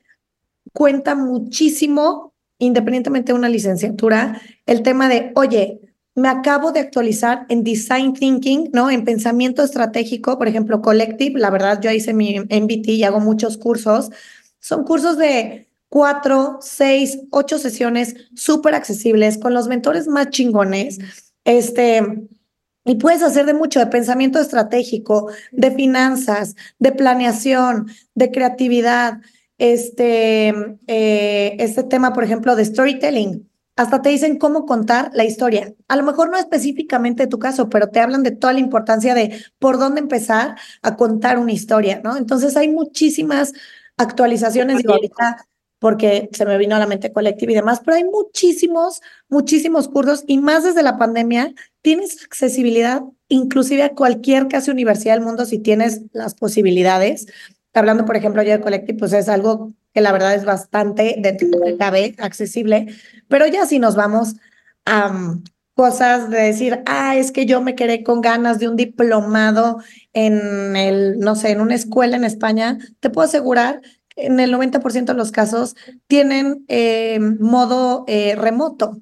cuenta 0.74 1.16
muchísimo, 1.16 2.34
independientemente 2.58 3.32
de 3.32 3.38
una 3.38 3.50
licenciatura, 3.50 4.42
el 4.66 4.82
tema 4.82 5.08
de, 5.08 5.32
oye, 5.36 5.80
me 6.16 6.28
acabo 6.30 6.72
de 6.72 6.80
actualizar 6.80 7.46
en 7.50 7.64
design 7.64 8.14
thinking, 8.14 8.70
¿no? 8.72 8.90
En 8.90 9.04
pensamiento 9.04 9.64
estratégico, 9.64 10.38
por 10.38 10.48
ejemplo, 10.48 10.82
collective. 10.82 11.40
La 11.40 11.50
verdad, 11.50 11.80
yo 11.82 11.92
hice 11.92 12.14
mi 12.14 12.38
MBT 12.38 12.90
y 12.90 13.04
hago 13.04 13.20
muchos 13.20 13.58
cursos. 13.58 14.12
Son 14.60 14.84
cursos 14.84 15.18
de 15.18 15.68
cuatro, 15.90 16.60
seis, 16.62 17.20
ocho 17.32 17.58
sesiones 17.58 18.16
súper 18.36 18.76
accesibles 18.76 19.38
con 19.38 19.54
los 19.54 19.68
mentores 19.68 20.08
más 20.08 20.30
chingones. 20.30 21.00
Este, 21.46 22.02
y 22.86 22.96
puedes 22.96 23.24
hacer 23.24 23.46
de 23.46 23.54
mucho, 23.54 23.80
de 23.80 23.88
pensamiento 23.88 24.40
estratégico, 24.40 25.30
de 25.52 25.72
finanzas, 25.72 26.56
de 26.80 26.92
planeación, 26.92 27.88
de 28.14 28.32
creatividad, 28.32 29.20
este, 29.58 30.50
eh, 30.88 31.56
este 31.60 31.84
tema, 31.84 32.14
por 32.14 32.24
ejemplo, 32.24 32.56
de 32.56 32.66
storytelling. 32.66 33.50
Hasta 33.76 34.02
te 34.02 34.10
dicen 34.10 34.38
cómo 34.38 34.66
contar 34.66 35.10
la 35.14 35.24
historia. 35.24 35.74
A 35.88 35.96
lo 35.96 36.04
mejor 36.04 36.30
no 36.30 36.38
específicamente 36.38 37.26
tu 37.26 37.40
caso, 37.40 37.70
pero 37.70 37.88
te 37.90 38.00
hablan 38.00 38.22
de 38.22 38.32
toda 38.32 38.54
la 38.54 38.60
importancia 38.60 39.16
de 39.16 39.44
por 39.58 39.80
dónde 39.80 40.02
empezar 40.02 40.56
a 40.84 40.96
contar 40.96 41.40
una 41.40 41.54
historia, 41.54 42.02
¿no? 42.04 42.16
Entonces 42.16 42.56
hay 42.56 42.70
muchísimas 42.70 43.54
actualizaciones. 43.98 44.86
ahorita 44.86 45.48
porque 45.84 46.30
se 46.32 46.46
me 46.46 46.58
vino 46.58 46.78
a 46.78 46.80
la 46.80 46.88
mente 46.88 47.12
colectiva 47.12 47.52
y 47.52 47.56
demás, 47.56 47.82
pero 47.84 47.98
hay 47.98 48.06
muchísimos, 48.06 49.02
muchísimos 49.28 49.90
cursos 49.90 50.24
y 50.28 50.38
más 50.38 50.64
desde 50.64 50.82
la 50.82 50.98
pandemia, 50.98 51.54
tienes 51.82 52.24
accesibilidad 52.24 53.02
inclusive 53.28 53.84
a 53.84 53.94
cualquier 53.94 54.48
casi 54.48 54.72
universidad 54.72 55.16
del 55.16 55.26
mundo 55.26 55.46
si 55.46 55.60
tienes 55.60 56.04
las 56.14 56.36
posibilidades. 56.36 57.26
Hablando, 57.74 58.06
por 58.06 58.16
ejemplo, 58.16 58.42
yo 58.44 58.52
de 58.52 58.62
Collective, 58.62 58.98
pues 58.98 59.12
es 59.12 59.28
algo 59.28 59.74
que 59.94 60.00
la 60.00 60.14
verdad 60.14 60.34
es 60.36 60.46
bastante 60.46 61.18
dentro 61.20 61.60
de 61.60 61.76
cabe, 61.76 62.16
accesible, 62.18 62.88
pero 63.28 63.46
ya 63.48 63.66
si 63.66 63.78
nos 63.78 63.98
vamos 63.98 64.38
a 64.86 65.36
cosas 65.76 66.30
de 66.30 66.44
decir, 66.44 66.82
ah, 66.86 67.18
es 67.18 67.34
que 67.34 67.46
yo 67.46 67.62
me 67.62 67.76
quedé 67.76 68.04
con 68.04 68.22
ganas 68.22 68.60
de 68.60 68.70
un 68.70 68.78
diplomado 68.78 69.80
en 70.14 70.78
el, 70.78 71.20
no 71.20 71.36
sé, 71.36 71.52
en 71.52 71.60
una 71.60 71.76
escuela 71.76 72.16
en 72.16 72.24
España, 72.24 72.78
te 73.02 73.10
puedo 73.10 73.28
asegurar 73.28 73.82
en 74.16 74.40
el 74.40 74.54
90% 74.54 75.06
de 75.06 75.14
los 75.14 75.32
casos 75.32 75.76
tienen 76.08 76.66
eh, 76.68 77.20
modo 77.20 78.06
eh, 78.08 78.36
remoto 78.36 79.02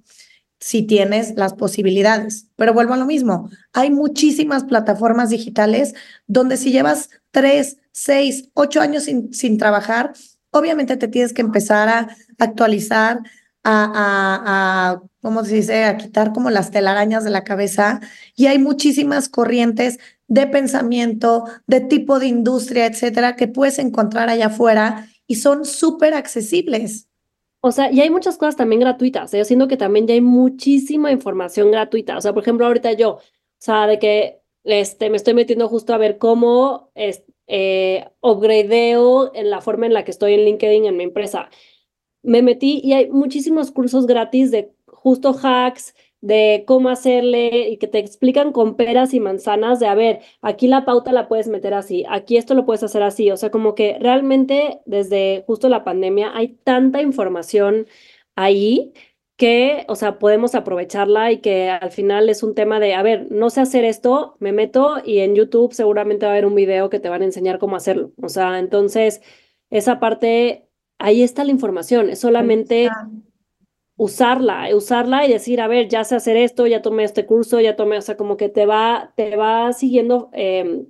si 0.60 0.84
tienes 0.84 1.34
las 1.36 1.54
posibilidades. 1.54 2.48
Pero 2.56 2.74
vuelvo 2.74 2.94
a 2.94 2.98
lo 2.98 3.06
mismo, 3.06 3.50
hay 3.74 3.90
muchísimas 3.90 4.64
plataformas 4.64 5.30
digitales 5.30 5.94
donde 6.28 6.56
si 6.56 6.72
llevas 6.72 7.10
tres, 7.32 7.78
seis, 7.92 8.50
ocho 8.54 8.80
años 8.80 9.04
sin, 9.04 9.34
sin 9.34 9.58
trabajar, 9.58 10.14
obviamente 10.52 10.98
te 10.98 11.08
tienes 11.08 11.34
que 11.34 11.42
empezar 11.42 11.90
a 11.90 12.16
actualizar, 12.38 13.22
a, 13.64 13.84
a, 13.84 14.92
a, 14.92 15.02
¿cómo 15.22 15.44
se 15.44 15.56
dice?, 15.56 15.84
a 15.84 15.98
quitar 15.98 16.32
como 16.32 16.50
las 16.50 16.72
telarañas 16.72 17.24
de 17.24 17.32
la 17.32 17.44
cabeza. 17.44 18.00
Y 18.36 18.46
hay 18.46 18.60
muchísimas 18.60 19.30
corrientes 19.30 19.98
de 20.32 20.48
pensamiento, 20.48 21.44
de 21.68 21.82
tipo 21.82 22.18
de 22.18 22.28
industria, 22.28 22.86
etcétera, 22.86 23.36
que 23.36 23.50
puedes 23.50 23.80
encontrar 23.80 24.30
allá 24.30 24.46
afuera 24.46 25.10
y 25.28 25.36
son 25.36 25.66
súper 25.66 26.14
accesibles. 26.14 27.10
O 27.60 27.74
sea, 27.74 27.92
y 27.92 28.00
hay 28.00 28.10
muchas 28.10 28.38
cosas 28.38 28.56
también 28.56 28.80
gratuitas. 28.80 29.34
¿eh? 29.34 29.40
Yo 29.40 29.44
siento 29.44 29.68
que 29.68 29.76
también 29.76 30.08
ya 30.08 30.14
hay 30.14 30.22
muchísima 30.22 31.12
información 31.12 31.70
gratuita. 31.70 32.16
O 32.16 32.22
sea, 32.22 32.32
por 32.32 32.44
ejemplo, 32.44 32.66
ahorita 32.66 32.94
yo, 32.94 33.16
o 33.16 33.22
sea, 33.58 33.88
de 33.88 34.00
que 34.00 34.40
este, 34.64 35.10
me 35.10 35.18
estoy 35.18 35.34
metiendo 35.34 35.68
justo 35.68 35.94
a 35.94 35.98
ver 35.98 36.18
cómo 36.18 36.92
es, 36.96 37.26
eh, 37.48 38.10
upgradeo 38.22 39.36
en 39.36 39.50
la 39.50 39.60
forma 39.60 39.86
en 39.86 39.94
la 39.94 40.06
que 40.06 40.12
estoy 40.12 40.36
en 40.36 40.46
LinkedIn 40.46 40.86
en 40.86 40.96
mi 40.96 41.04
empresa. 41.04 41.50
Me 42.24 42.42
metí 42.42 42.80
y 42.82 42.94
hay 42.94 43.10
muchísimos 43.10 43.70
cursos 43.72 44.08
gratis 44.08 44.50
de 44.50 44.74
justo 44.88 45.36
hacks, 45.44 45.94
de 46.22 46.64
cómo 46.68 46.90
hacerle 46.90 47.70
y 47.70 47.78
que 47.78 47.88
te 47.88 48.00
explican 48.00 48.52
con 48.54 48.76
peras 48.76 49.14
y 49.14 49.20
manzanas 49.20 49.80
de, 49.80 49.88
a 49.88 49.96
ver, 49.96 50.22
aquí 50.42 50.68
la 50.68 50.86
pauta 50.86 51.12
la 51.12 51.28
puedes 51.28 51.48
meter 51.48 51.74
así, 51.74 52.06
aquí 52.10 52.38
esto 52.38 52.54
lo 52.54 52.66
puedes 52.66 52.84
hacer 52.84 53.04
así, 53.04 53.32
o 53.32 53.38
sea, 53.38 53.52
como 53.52 53.76
que 53.76 53.98
realmente 54.00 54.82
desde 54.86 55.44
justo 55.48 55.70
la 55.70 55.84
pandemia 55.84 56.32
hay 56.36 56.50
tanta 56.64 57.02
información 57.02 57.88
ahí 58.36 58.94
que, 59.42 59.86
o 59.88 59.96
sea, 59.96 60.20
podemos 60.20 60.54
aprovecharla 60.54 61.32
y 61.32 61.40
que 61.40 61.70
al 61.70 61.92
final 61.92 62.30
es 62.30 62.44
un 62.44 62.54
tema 62.54 62.80
de, 62.80 62.94
a 62.94 63.02
ver, 63.02 63.32
no 63.32 63.50
sé 63.50 63.62
hacer 63.62 63.86
esto, 63.86 64.36
me 64.40 64.52
meto 64.52 64.98
y 65.04 65.20
en 65.20 65.36
YouTube 65.36 65.74
seguramente 65.74 66.28
va 66.28 66.32
a 66.32 66.36
haber 66.36 66.46
un 66.46 66.54
video 66.54 66.92
que 66.92 67.00
te 67.00 67.10
van 67.10 67.24
a 67.24 67.26
enseñar 67.26 67.58
cómo 67.58 67.76
hacerlo. 67.76 68.12
O 68.22 68.30
sea, 68.30 68.60
entonces, 68.60 69.22
esa 69.72 70.00
parte, 70.00 70.68
ahí 71.00 71.24
está 71.24 71.44
la 71.44 71.52
información, 71.52 72.12
es 72.12 72.20
solamente 72.20 72.92
usarla, 74.02 74.76
usarla 74.76 75.28
y 75.28 75.32
decir, 75.32 75.62
a 75.62 75.68
ver, 75.68 75.88
ya 75.88 76.04
sé 76.04 76.16
hacer 76.16 76.36
esto, 76.36 76.66
ya 76.66 76.82
tomé 76.82 77.04
este 77.04 77.28
curso, 77.28 77.60
ya 77.60 77.76
tomé, 77.76 78.00
o 78.00 78.02
sea, 78.02 78.18
como 78.18 78.36
que 78.36 78.50
te 78.50 78.66
va, 78.66 79.14
te 79.16 79.36
va 79.36 79.74
siguiendo, 79.74 80.32
eh, 80.34 80.86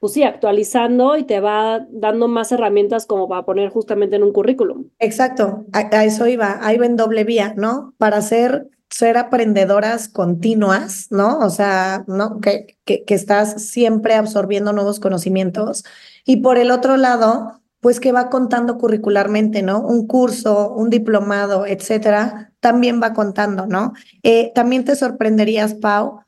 pues 0.00 0.14
sí, 0.14 0.24
actualizando 0.24 1.16
y 1.16 1.22
te 1.22 1.38
va 1.38 1.86
dando 1.88 2.26
más 2.26 2.50
herramientas 2.50 3.06
como 3.06 3.28
para 3.28 3.44
poner 3.44 3.70
justamente 3.70 4.16
en 4.16 4.24
un 4.24 4.32
currículum. 4.32 4.88
Exacto, 4.98 5.66
a, 5.72 6.04
eso 6.04 6.26
iba, 6.26 6.58
ahí 6.60 6.78
va 6.78 6.86
en 6.86 6.96
doble 6.96 7.22
vía, 7.22 7.54
¿no? 7.56 7.94
Para 7.96 8.20
ser, 8.22 8.66
ser 8.90 9.18
aprendedoras 9.18 10.08
continuas, 10.08 11.12
¿no? 11.12 11.38
O 11.38 11.50
sea, 11.50 12.02
¿no? 12.08 12.40
Que, 12.40 12.76
que, 12.84 13.04
que 13.04 13.14
estás 13.14 13.68
siempre 13.68 14.14
absorbiendo 14.14 14.72
nuevos 14.72 14.98
conocimientos. 14.98 15.84
Y 16.24 16.38
por 16.38 16.58
el 16.58 16.72
otro 16.72 16.96
lado, 16.96 17.60
pues 17.88 18.00
que 18.00 18.12
va 18.12 18.28
contando 18.28 18.76
curricularmente, 18.76 19.62
¿no? 19.62 19.80
Un 19.80 20.06
curso, 20.06 20.74
un 20.74 20.90
diplomado, 20.90 21.64
etcétera, 21.64 22.52
también 22.60 23.00
va 23.02 23.14
contando, 23.14 23.66
¿no? 23.66 23.94
Eh, 24.22 24.52
también 24.54 24.84
te 24.84 24.94
sorprenderías, 24.94 25.72
Pau, 25.72 26.20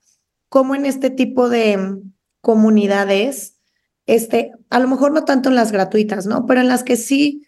cómo 0.49 0.75
en 0.75 0.87
este 0.87 1.11
tipo 1.11 1.51
de 1.51 1.77
mm, 1.77 2.13
comunidades, 2.41 3.59
este, 4.07 4.53
a 4.71 4.79
lo 4.79 4.89
mejor 4.89 5.13
no 5.13 5.27
tanto 5.27 5.51
en 5.51 5.55
las 5.55 5.71
gratuitas, 5.71 6.25
¿no? 6.25 6.47
Pero 6.47 6.63
en 6.63 6.69
las 6.69 6.83
que 6.83 6.97
sí, 6.97 7.47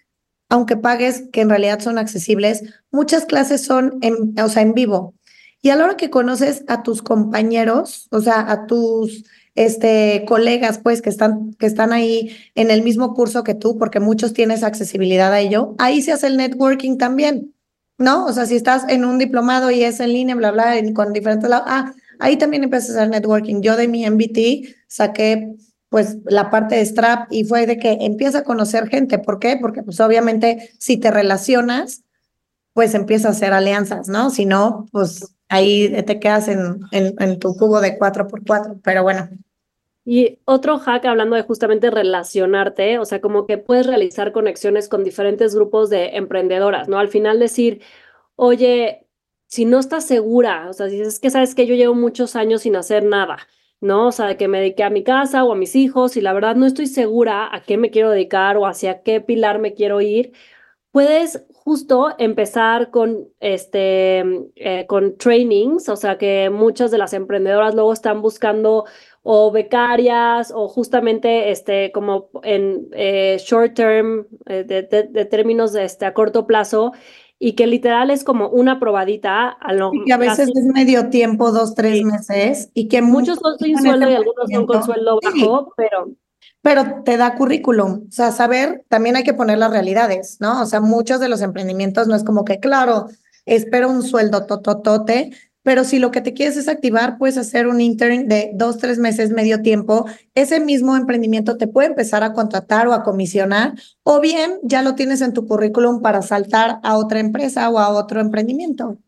aunque 0.50 0.76
pagues, 0.76 1.31
que 1.33 1.40
en 1.40 1.49
realidad 1.49 1.81
son 1.81 1.97
accesibles, 1.97 2.64
muchas 2.90 3.25
clases 3.25 3.64
son 3.64 3.97
en, 4.02 4.38
o 4.38 4.49
sea, 4.50 4.61
en 4.61 4.75
vivo. 4.75 5.14
Y 5.62 5.71
a 5.71 5.76
la 5.76 5.85
hora 5.85 5.97
que 5.97 6.11
conoces 6.11 6.64
a 6.69 6.83
tus 6.83 7.00
compañeros, 7.00 8.09
o 8.11 8.21
sea, 8.21 8.40
a 8.52 8.66
tus 8.66 9.25
este, 9.54 10.25
colegas, 10.26 10.78
pues, 10.78 11.02
que 11.02 11.11
están, 11.11 11.54
que 11.54 11.66
están 11.66 11.92
ahí 11.92 12.35
en 12.54 12.71
el 12.71 12.82
mismo 12.82 13.14
curso 13.14 13.44
que 13.44 13.54
tú, 13.54 13.78
porque 13.78 14.00
muchos 14.00 14.32
tienes 14.32 14.62
accesibilidad 14.62 15.32
a 15.32 15.40
ello, 15.40 15.75
ahí 15.78 16.02
se 16.02 16.12
hace 16.12 16.26
el 16.26 16.37
networking 16.37 16.99
también, 16.99 17.54
¿no? 17.99 18.26
O 18.26 18.32
sea, 18.32 18.47
si 18.47 18.56
estás 18.56 18.85
en 18.88 19.04
un 19.04 19.18
diplomado 19.18 19.71
y 19.71 19.82
es 19.82 20.00
en 20.00 20.12
línea, 20.12 20.35
bla, 20.35 20.50
bla, 20.50 20.75
con 20.94 21.12
diferentes 21.12 21.49
lados, 21.49 21.66
ah, 21.68 21.92
ahí 22.18 22.37
también 22.37 22.64
empiezas 22.64 22.90
a 22.90 23.00
hacer 23.00 23.11
networking. 23.11 23.61
Yo 23.61 23.76
de 23.76 23.88
mi 23.88 24.09
MBT 24.09 24.75
saqué 24.87 25.54
pues 25.92 26.16
la 26.25 26.49
parte 26.50 26.76
de 26.76 26.87
Strap 26.87 27.30
y 27.30 27.44
fue 27.44 27.66
de 27.66 27.78
que 27.78 27.99
empieza 28.00 28.38
a 28.38 28.44
conocer 28.44 28.88
gente. 28.88 29.18
¿Por 29.18 29.38
qué? 29.38 29.59
Porque 29.61 29.82
pues 29.82 30.00
obviamente 30.00 30.71
si 30.78 30.97
te 30.97 31.11
relacionas, 31.11 32.02
pues 32.73 32.94
empieza 32.94 33.28
a 33.28 33.32
hacer 33.32 33.52
alianzas, 33.52 34.09
¿no? 34.09 34.30
Si 34.30 34.47
no, 34.47 34.87
pues 34.90 35.35
ahí 35.52 36.02
te 36.04 36.18
quedas 36.18 36.49
en, 36.49 36.80
en, 36.90 37.38
tu 37.38 37.54
cubo 37.56 37.80
de 37.80 37.99
4x4, 37.99 38.80
pero 38.82 39.02
bueno. 39.02 39.28
Y 40.04 40.38
otro 40.47 40.78
hack 40.78 41.04
hablando 41.04 41.37
de 41.37 41.42
justamente 41.42 41.90
relacionarte, 41.90 42.99
o 42.99 43.04
sea, 43.04 43.21
como 43.21 43.47
que 43.47 43.59
puedes 43.59 43.87
realizar 43.87 44.32
conexiones 44.32 44.88
con 44.88 45.04
diferentes 45.04 45.54
grupos 45.54 45.90
de 45.90 46.16
emprendedoras, 46.16 46.88
¿no? 46.88 46.99
Al 46.99 47.09
final 47.09 47.38
decir, 47.38 47.82
oye, 48.35 49.06
si 49.47 49.66
no 49.66 49.78
estás 49.78 50.06
segura, 50.06 50.68
o 50.71 50.73
sea, 50.73 50.88
si 50.88 51.00
es 51.02 51.21
que 51.21 51.30
sabes 51.30 51.54
que 51.54 51.66
yo 51.66 51.75
llevo 51.75 51.94
muchos 51.94 52.35
años 52.35 52.62
sin 52.62 52.75
hacer 52.75 53.04
nada, 53.04 53.37
¿no? 53.80 54.09
O 54.09 54.12
sea, 54.12 54.38
que 54.38 54.49
me 54.49 54.59
dediqué 54.59 54.85
a 54.85 54.90
mi 54.90 55.04
casa 55.04 55.44
o 55.44 55.52
a 55.52 55.56
mis 55.56 55.76
hijos 55.76 56.16
y 56.16 56.23
la 56.23 56.32
verdad 56.32 56.56
no 56.56 56.64
estoy 56.64 56.87
segura 56.87 57.54
a 57.54 57.62
qué 57.62 57.76
me 57.76 57.90
quiero 57.90 58.11
dedicar 58.11 58.56
o 58.56 58.66
hacia 58.66 59.02
qué 59.02 59.21
pilar 59.21 59.59
me 59.59 59.75
quiero 59.75 60.00
ir, 60.00 60.32
puedes 60.92 61.44
justo 61.64 62.09
empezar 62.19 62.90
con, 62.90 63.28
este, 63.38 64.25
eh, 64.57 64.85
con 64.88 65.16
trainings, 65.16 65.88
o 65.88 65.95
sea 65.95 66.19
que 66.19 66.50
muchas 66.50 66.90
de 66.90 66.99
las 66.99 67.12
emprendedoras 67.12 67.75
luego 67.75 67.92
están 67.92 68.21
buscando 68.21 68.85
o 69.23 69.52
becarias 69.52 70.52
o 70.52 70.66
justamente 70.66 71.52
este, 71.52 71.92
como 71.92 72.31
en 72.42 72.88
eh, 72.92 73.38
short 73.38 73.75
term, 73.75 74.26
eh, 74.47 74.64
de, 74.64 75.25
términos 75.26 75.73
de 75.73 75.85
este, 75.85 76.04
a 76.04 76.14
corto 76.14 76.49
plazo, 76.49 76.92
y 77.38 77.52
que 77.52 77.69
literal 77.69 78.11
es 78.11 78.25
como 78.25 78.49
una 78.49 78.81
probadita. 78.81 79.49
A 79.49 79.73
lo, 79.73 79.92
y 79.95 80.04
que 80.04 80.12
a 80.12 80.16
veces 80.16 80.49
es 80.52 80.64
medio 80.64 81.11
tiempo, 81.11 81.52
dos, 81.52 81.76
tres 81.76 82.02
meses, 82.02 82.71
y 82.75 82.88
que 82.88 83.02
muchos 83.02 83.38
son 83.38 83.57
sin 83.59 83.78
sueldo 83.78 84.11
y 84.11 84.14
algunos 84.14 84.50
son 84.50 84.66
con 84.66 84.83
sueldo 84.83 85.21
bajo, 85.23 85.73
pero 85.76 86.09
pero 86.62 87.02
te 87.04 87.16
da 87.16 87.35
currículum. 87.35 88.07
O 88.09 88.12
sea, 88.12 88.33
saber, 88.33 88.85
también 88.88 89.16
hay 89.16 89.25
que 89.25 89.35
poner 89.35 89.59
las 89.59 89.71
realidades, 89.71 90.38
¿no? 90.40 90.62
O 90.62 90.66
sea, 90.66 90.81
muchos 90.81 91.21
de 91.21 91.28
los 91.28 91.42
emprendimientos 91.42 92.09
no 92.09 92.14
es 92.16 92.25
como 92.25 92.45
que, 92.45 92.61
claro, 92.61 93.09
espero 93.45 93.90
un 93.90 94.02
sueldo 94.02 94.47
tototote, 94.47 95.33
pero 95.64 95.85
si 95.85 95.99
lo 95.99 96.11
que 96.11 96.21
te 96.21 96.33
quieres 96.35 96.57
es 96.57 96.69
activar, 96.69 97.19
puedes 97.19 97.37
hacer 97.37 97.66
un 97.69 97.81
intern 97.81 98.28
de 98.28 98.50
dos, 98.54 98.78
tres 98.78 98.99
meses, 98.99 99.31
medio 99.31 99.62
tiempo. 99.62 100.07
Ese 100.35 100.61
mismo 100.61 100.97
emprendimiento 100.97 101.57
te 101.57 101.69
puede 101.69 101.88
empezar 101.88 102.25
a 102.25 102.33
contratar 102.33 102.88
o 102.88 102.95
a 102.95 103.02
comisionar, 103.04 103.75
o 104.02 104.21
bien 104.21 104.59
ya 104.62 104.83
lo 104.83 104.95
tienes 104.95 105.21
en 105.21 105.33
tu 105.33 105.47
currículum 105.47 106.02
para 106.02 106.23
saltar 106.23 106.81
a 106.83 106.97
otra 106.97 107.21
empresa 107.21 107.69
o 107.71 107.78
a 107.78 107.90
otro 107.90 108.21
emprendimiento 108.21 108.99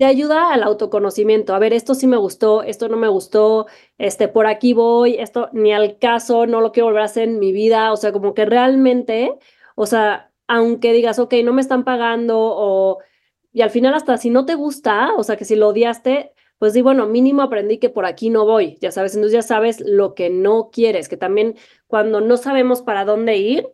te 0.00 0.06
ayuda 0.06 0.50
al 0.54 0.62
autoconocimiento. 0.62 1.54
A 1.54 1.58
ver, 1.58 1.74
esto 1.74 1.94
sí 1.94 2.06
me 2.06 2.16
gustó, 2.16 2.62
esto 2.62 2.88
no 2.88 2.96
me 2.96 3.08
gustó, 3.08 3.66
este, 3.98 4.28
por 4.28 4.46
aquí 4.46 4.72
voy, 4.72 5.16
esto 5.16 5.50
ni 5.52 5.74
al 5.74 5.98
caso, 5.98 6.46
no 6.46 6.62
lo 6.62 6.72
quiero 6.72 6.86
volver 6.86 7.02
a 7.02 7.04
hacer 7.04 7.24
en 7.28 7.38
mi 7.38 7.52
vida. 7.52 7.92
O 7.92 7.98
sea, 7.98 8.10
como 8.12 8.32
que 8.32 8.46
realmente, 8.46 9.38
o 9.74 9.84
sea, 9.84 10.32
aunque 10.48 10.94
digas, 10.94 11.18
ok, 11.18 11.34
no 11.44 11.52
me 11.52 11.60
están 11.60 11.84
pagando 11.84 12.38
o, 12.40 12.98
y 13.52 13.60
al 13.62 13.68
final 13.70 13.92
hasta 13.94 14.16
si 14.16 14.30
no 14.30 14.46
te 14.46 14.54
gusta, 14.54 15.10
o 15.18 15.22
sea, 15.22 15.36
que 15.36 15.44
si 15.44 15.54
lo 15.54 15.68
odiaste, 15.68 16.32
pues 16.58 16.72
di, 16.72 16.80
bueno, 16.82 17.06
mínimo 17.06 17.42
aprendí 17.42 17.78
que 17.78 17.90
por 17.90 18.06
aquí 18.06 18.30
no 18.30 18.46
voy, 18.46 18.78
ya 18.80 18.92
sabes, 18.92 19.14
entonces 19.14 19.34
ya 19.34 19.42
sabes 19.42 19.80
lo 19.80 20.14
que 20.14 20.30
no 20.30 20.70
quieres, 20.72 21.08
que 21.10 21.16
también 21.18 21.56
cuando 21.86 22.20
no 22.22 22.36
sabemos 22.38 22.80
para 22.82 23.04
dónde 23.04 23.36
ir, 23.36 23.68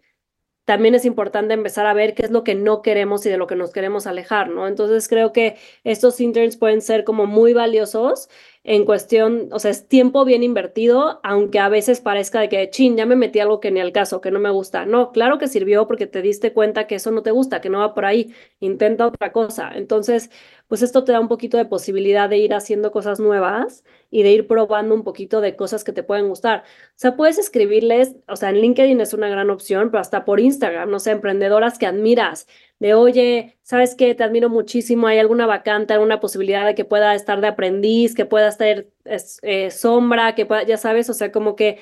también 0.66 0.94
es 0.96 1.04
importante 1.06 1.54
empezar 1.54 1.86
a 1.86 1.94
ver 1.94 2.14
qué 2.14 2.22
es 2.24 2.30
lo 2.30 2.44
que 2.44 2.56
no 2.56 2.82
queremos 2.82 3.24
y 3.24 3.30
de 3.30 3.38
lo 3.38 3.46
que 3.46 3.54
nos 3.54 3.72
queremos 3.72 4.06
alejar, 4.06 4.50
¿no? 4.50 4.66
Entonces 4.66 5.08
creo 5.08 5.32
que 5.32 5.56
estos 5.84 6.20
interns 6.20 6.56
pueden 6.58 6.82
ser 6.82 7.04
como 7.04 7.26
muy 7.26 7.54
valiosos 7.54 8.28
en 8.68 8.84
cuestión, 8.84 9.48
o 9.52 9.60
sea, 9.60 9.70
es 9.70 9.86
tiempo 9.86 10.24
bien 10.24 10.42
invertido, 10.42 11.20
aunque 11.22 11.60
a 11.60 11.68
veces 11.68 12.00
parezca 12.00 12.40
de 12.40 12.48
que, 12.48 12.68
chin, 12.68 12.96
ya 12.96 13.06
me 13.06 13.14
metí 13.14 13.38
algo 13.38 13.60
que 13.60 13.70
ni 13.70 13.78
al 13.78 13.92
caso, 13.92 14.20
que 14.20 14.32
no 14.32 14.40
me 14.40 14.50
gusta. 14.50 14.84
No, 14.86 15.12
claro 15.12 15.38
que 15.38 15.46
sirvió 15.46 15.86
porque 15.86 16.08
te 16.08 16.20
diste 16.20 16.52
cuenta 16.52 16.88
que 16.88 16.96
eso 16.96 17.12
no 17.12 17.22
te 17.22 17.30
gusta, 17.30 17.60
que 17.60 17.70
no 17.70 17.78
va 17.78 17.94
por 17.94 18.04
ahí, 18.04 18.34
intenta 18.58 19.06
otra 19.06 19.30
cosa. 19.30 19.70
Entonces, 19.72 20.30
pues 20.66 20.82
esto 20.82 21.04
te 21.04 21.12
da 21.12 21.20
un 21.20 21.28
poquito 21.28 21.56
de 21.58 21.64
posibilidad 21.64 22.28
de 22.28 22.38
ir 22.38 22.54
haciendo 22.54 22.90
cosas 22.90 23.20
nuevas 23.20 23.84
y 24.10 24.24
de 24.24 24.32
ir 24.32 24.48
probando 24.48 24.96
un 24.96 25.04
poquito 25.04 25.40
de 25.40 25.54
cosas 25.54 25.84
que 25.84 25.92
te 25.92 26.02
pueden 26.02 26.28
gustar. 26.28 26.64
O 26.90 26.92
sea, 26.96 27.16
puedes 27.16 27.38
escribirles, 27.38 28.16
o 28.26 28.34
sea, 28.34 28.50
en 28.50 28.56
LinkedIn 28.56 29.00
es 29.00 29.14
una 29.14 29.28
gran 29.28 29.48
opción, 29.50 29.90
pero 29.92 30.00
hasta 30.00 30.24
por 30.24 30.40
Instagram, 30.40 30.90
no 30.90 30.98
sé, 30.98 31.12
emprendedoras 31.12 31.78
que 31.78 31.86
admiras, 31.86 32.48
de, 32.78 32.94
oye, 32.94 33.58
¿sabes 33.62 33.94
qué? 33.94 34.14
Te 34.14 34.24
admiro 34.24 34.48
muchísimo, 34.48 35.06
hay 35.06 35.18
alguna 35.18 35.46
vacante, 35.46 35.94
alguna 35.94 36.20
posibilidad 36.20 36.66
de 36.66 36.74
que 36.74 36.84
pueda 36.84 37.14
estar 37.14 37.40
de 37.40 37.48
aprendiz, 37.48 38.14
que 38.14 38.26
pueda 38.26 38.48
estar 38.48 38.86
eh, 39.04 39.70
sombra, 39.70 40.34
que 40.34 40.46
pueda, 40.46 40.62
ya 40.64 40.76
sabes, 40.76 41.08
o 41.08 41.14
sea, 41.14 41.32
como 41.32 41.56
que 41.56 41.78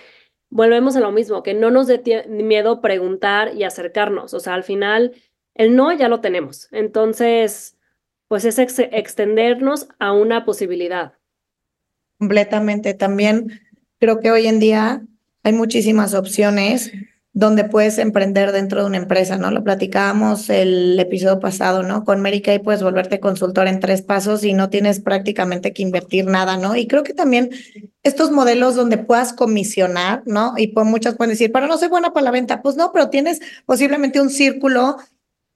volvemos 0.50 0.96
a 0.96 1.00
lo 1.00 1.10
mismo, 1.10 1.42
que 1.42 1.54
no 1.54 1.70
nos 1.70 1.88
dé 1.88 2.26
miedo 2.28 2.80
preguntar 2.80 3.54
y 3.54 3.64
acercarnos, 3.64 4.34
o 4.34 4.40
sea, 4.40 4.54
al 4.54 4.62
final, 4.62 5.12
el 5.54 5.74
no 5.74 5.92
ya 5.92 6.08
lo 6.08 6.20
tenemos, 6.20 6.68
entonces 6.72 7.76
pues 8.28 8.44
es 8.44 8.58
extendernos 8.58 9.88
a 9.98 10.12
una 10.12 10.44
posibilidad. 10.44 11.14
Completamente. 12.18 12.94
También 12.94 13.60
creo 13.98 14.20
que 14.20 14.30
hoy 14.30 14.46
en 14.46 14.60
día 14.60 15.02
hay 15.42 15.52
muchísimas 15.52 16.14
opciones 16.14 16.92
donde 17.36 17.64
puedes 17.64 17.98
emprender 17.98 18.52
dentro 18.52 18.80
de 18.80 18.86
una 18.86 18.96
empresa, 18.96 19.36
¿no? 19.36 19.50
Lo 19.50 19.64
platicábamos 19.64 20.48
el 20.50 20.98
episodio 21.00 21.40
pasado, 21.40 21.82
¿no? 21.82 22.04
Con 22.04 22.20
Mary 22.22 22.40
Kay 22.40 22.60
puedes 22.60 22.84
volverte 22.84 23.18
consultor 23.18 23.66
en 23.66 23.80
tres 23.80 24.02
pasos 24.02 24.44
y 24.44 24.52
no 24.52 24.70
tienes 24.70 25.00
prácticamente 25.00 25.72
que 25.72 25.82
invertir 25.82 26.26
nada, 26.26 26.56
¿no? 26.56 26.76
Y 26.76 26.86
creo 26.86 27.02
que 27.02 27.12
también 27.12 27.50
estos 28.04 28.30
modelos 28.30 28.76
donde 28.76 28.98
puedas 28.98 29.32
comisionar, 29.32 30.22
¿no? 30.26 30.54
Y 30.56 30.68
pues 30.68 30.86
muchas 30.86 31.16
pueden 31.16 31.30
decir, 31.30 31.50
pero 31.50 31.66
no 31.66 31.76
soy 31.76 31.88
buena 31.88 32.12
para 32.12 32.24
la 32.24 32.30
venta. 32.30 32.62
Pues 32.62 32.76
no, 32.76 32.92
pero 32.92 33.10
tienes 33.10 33.40
posiblemente 33.66 34.20
un 34.20 34.30
círculo 34.30 34.96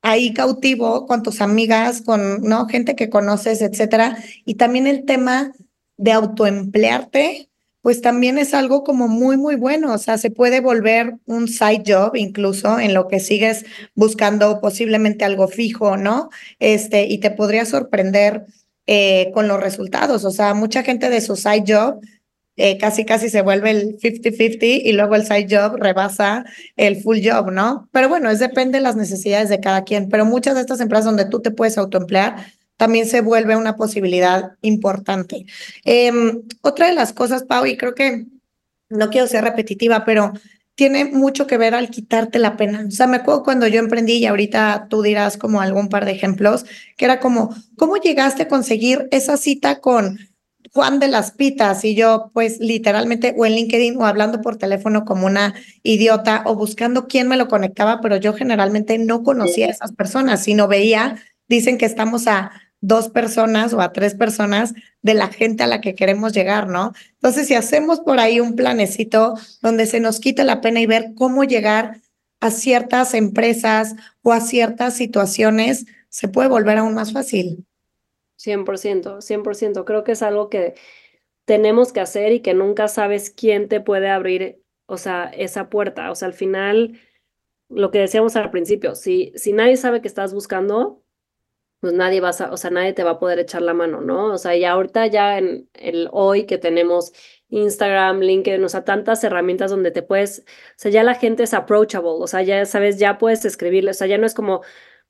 ahí 0.02 0.34
cautivo 0.34 1.06
con 1.06 1.22
tus 1.22 1.40
amigas, 1.40 2.02
con 2.02 2.42
¿no? 2.42 2.66
gente 2.66 2.96
que 2.96 3.08
conoces, 3.08 3.62
etcétera. 3.62 4.18
Y 4.44 4.54
también 4.56 4.88
el 4.88 5.04
tema 5.04 5.52
de 5.96 6.10
autoemplearte, 6.10 7.50
pues 7.88 8.02
también 8.02 8.36
es 8.36 8.52
algo 8.52 8.84
como 8.84 9.08
muy, 9.08 9.38
muy 9.38 9.56
bueno. 9.56 9.94
O 9.94 9.96
sea, 9.96 10.18
se 10.18 10.30
puede 10.30 10.60
volver 10.60 11.14
un 11.24 11.48
side 11.48 11.84
job 11.86 12.16
incluso 12.16 12.78
en 12.78 12.92
lo 12.92 13.08
que 13.08 13.18
sigues 13.18 13.64
buscando 13.94 14.60
posiblemente 14.60 15.24
algo 15.24 15.48
fijo, 15.48 15.96
¿no? 15.96 16.28
Este, 16.58 17.06
y 17.06 17.16
te 17.16 17.30
podría 17.30 17.64
sorprender 17.64 18.44
eh, 18.86 19.30
con 19.32 19.48
los 19.48 19.58
resultados. 19.58 20.26
O 20.26 20.30
sea, 20.30 20.52
mucha 20.52 20.82
gente 20.82 21.08
de 21.08 21.22
su 21.22 21.34
side 21.34 21.64
job 21.66 22.02
eh, 22.58 22.76
casi 22.76 23.06
casi 23.06 23.30
se 23.30 23.40
vuelve 23.40 23.70
el 23.70 23.98
50-50 23.98 24.82
y 24.84 24.92
luego 24.92 25.14
el 25.14 25.24
side 25.24 25.46
job 25.48 25.76
rebasa 25.76 26.44
el 26.76 27.00
full 27.00 27.20
job, 27.24 27.50
¿no? 27.52 27.88
Pero 27.90 28.10
bueno, 28.10 28.28
es 28.28 28.38
depende 28.38 28.76
de 28.76 28.82
las 28.82 28.96
necesidades 28.96 29.48
de 29.48 29.60
cada 29.60 29.84
quien, 29.84 30.10
pero 30.10 30.26
muchas 30.26 30.56
de 30.56 30.60
estas 30.60 30.80
empresas 30.82 31.06
donde 31.06 31.24
tú 31.24 31.40
te 31.40 31.52
puedes 31.52 31.78
autoemplear 31.78 32.52
también 32.78 33.06
se 33.06 33.20
vuelve 33.20 33.56
una 33.56 33.76
posibilidad 33.76 34.52
importante. 34.62 35.44
Em, 35.84 36.42
otra 36.62 36.86
de 36.86 36.94
las 36.94 37.12
cosas, 37.12 37.42
Pau, 37.42 37.66
y 37.66 37.76
creo 37.76 37.94
que 37.94 38.26
no 38.88 39.10
quiero 39.10 39.26
ser 39.26 39.44
repetitiva, 39.44 40.04
pero 40.06 40.32
tiene 40.74 41.06
mucho 41.06 41.48
que 41.48 41.58
ver 41.58 41.74
al 41.74 41.90
quitarte 41.90 42.38
la 42.38 42.56
pena. 42.56 42.84
O 42.86 42.90
sea, 42.92 43.08
me 43.08 43.16
acuerdo 43.16 43.42
cuando 43.42 43.66
yo 43.66 43.80
emprendí 43.80 44.14
y 44.14 44.26
ahorita 44.26 44.86
tú 44.88 45.02
dirás 45.02 45.36
como 45.36 45.60
algún 45.60 45.88
par 45.88 46.04
de 46.04 46.12
ejemplos, 46.12 46.64
que 46.96 47.04
era 47.04 47.18
como, 47.18 47.54
¿cómo 47.76 47.96
llegaste 47.96 48.44
a 48.44 48.48
conseguir 48.48 49.08
esa 49.10 49.36
cita 49.36 49.80
con 49.80 50.20
Juan 50.72 51.00
de 51.00 51.08
las 51.08 51.32
Pitas 51.32 51.84
y 51.84 51.96
yo 51.96 52.30
pues 52.32 52.60
literalmente 52.60 53.34
o 53.36 53.44
en 53.44 53.54
LinkedIn 53.54 53.96
o 53.96 54.06
hablando 54.06 54.40
por 54.40 54.56
teléfono 54.56 55.04
como 55.04 55.26
una 55.26 55.52
idiota 55.82 56.42
o 56.46 56.54
buscando 56.54 57.08
quién 57.08 57.26
me 57.26 57.36
lo 57.36 57.48
conectaba, 57.48 58.00
pero 58.00 58.16
yo 58.16 58.32
generalmente 58.34 58.98
no 58.98 59.24
conocía 59.24 59.66
a 59.66 59.70
esas 59.70 59.92
personas, 59.92 60.44
sino 60.44 60.68
veía, 60.68 61.16
dicen 61.48 61.76
que 61.76 61.86
estamos 61.86 62.28
a 62.28 62.52
dos 62.80 63.08
personas 63.08 63.72
o 63.72 63.80
a 63.80 63.92
tres 63.92 64.14
personas 64.14 64.74
de 65.02 65.14
la 65.14 65.28
gente 65.28 65.62
a 65.62 65.66
la 65.66 65.80
que 65.80 65.94
queremos 65.94 66.32
llegar, 66.32 66.68
¿no? 66.68 66.92
Entonces, 67.14 67.48
si 67.48 67.54
hacemos 67.54 68.00
por 68.00 68.20
ahí 68.20 68.40
un 68.40 68.54
planecito 68.54 69.34
donde 69.62 69.86
se 69.86 70.00
nos 70.00 70.20
quite 70.20 70.44
la 70.44 70.60
pena 70.60 70.80
y 70.80 70.86
ver 70.86 71.12
cómo 71.16 71.44
llegar 71.44 72.00
a 72.40 72.50
ciertas 72.50 73.14
empresas 73.14 73.94
o 74.22 74.32
a 74.32 74.40
ciertas 74.40 74.94
situaciones, 74.94 75.86
se 76.08 76.28
puede 76.28 76.48
volver 76.48 76.78
aún 76.78 76.94
más 76.94 77.12
fácil. 77.12 77.66
100%, 78.38 79.20
100%. 79.20 79.84
Creo 79.84 80.04
que 80.04 80.12
es 80.12 80.22
algo 80.22 80.48
que 80.48 80.74
tenemos 81.44 81.92
que 81.92 82.00
hacer 82.00 82.32
y 82.32 82.40
que 82.40 82.54
nunca 82.54 82.88
sabes 82.88 83.30
quién 83.30 83.68
te 83.68 83.80
puede 83.80 84.08
abrir, 84.08 84.62
o 84.86 84.96
sea, 84.96 85.24
esa 85.24 85.68
puerta. 85.68 86.10
O 86.10 86.14
sea, 86.14 86.28
al 86.28 86.34
final, 86.34 87.00
lo 87.68 87.90
que 87.90 87.98
decíamos 87.98 88.36
al 88.36 88.50
principio, 88.50 88.94
si, 88.94 89.32
si 89.34 89.52
nadie 89.52 89.76
sabe 89.76 90.00
que 90.00 90.08
estás 90.08 90.32
buscando, 90.32 91.02
pues 91.80 91.92
nadie 91.92 92.20
va 92.20 92.30
a, 92.30 92.52
o 92.52 92.56
sea, 92.56 92.70
nadie 92.70 92.92
te 92.92 93.04
va 93.04 93.12
a 93.12 93.18
poder 93.18 93.38
echar 93.38 93.62
la 93.62 93.74
mano, 93.74 94.00
¿no? 94.00 94.32
O 94.32 94.38
sea, 94.38 94.56
y 94.56 94.64
ahorita 94.64 95.06
ya 95.06 95.38
en 95.38 95.68
el 95.74 96.08
hoy 96.12 96.44
que 96.46 96.58
tenemos 96.58 97.12
Instagram, 97.50 98.20
LinkedIn, 98.20 98.62
o 98.64 98.68
sea, 98.68 98.84
tantas 98.84 99.22
herramientas 99.24 99.70
donde 99.70 99.90
te 99.90 100.02
puedes, 100.02 100.40
o 100.40 100.74
sea, 100.76 100.90
ya 100.90 101.02
la 101.02 101.14
gente 101.14 101.44
es 101.44 101.54
approachable, 101.54 102.10
o 102.10 102.26
sea, 102.26 102.42
ya 102.42 102.64
sabes, 102.66 102.98
ya 102.98 103.18
puedes 103.18 103.44
escribirle, 103.44 103.92
o 103.92 103.94
sea, 103.94 104.06
ya 104.06 104.18
no 104.18 104.26
es 104.26 104.34
como, 104.34 104.62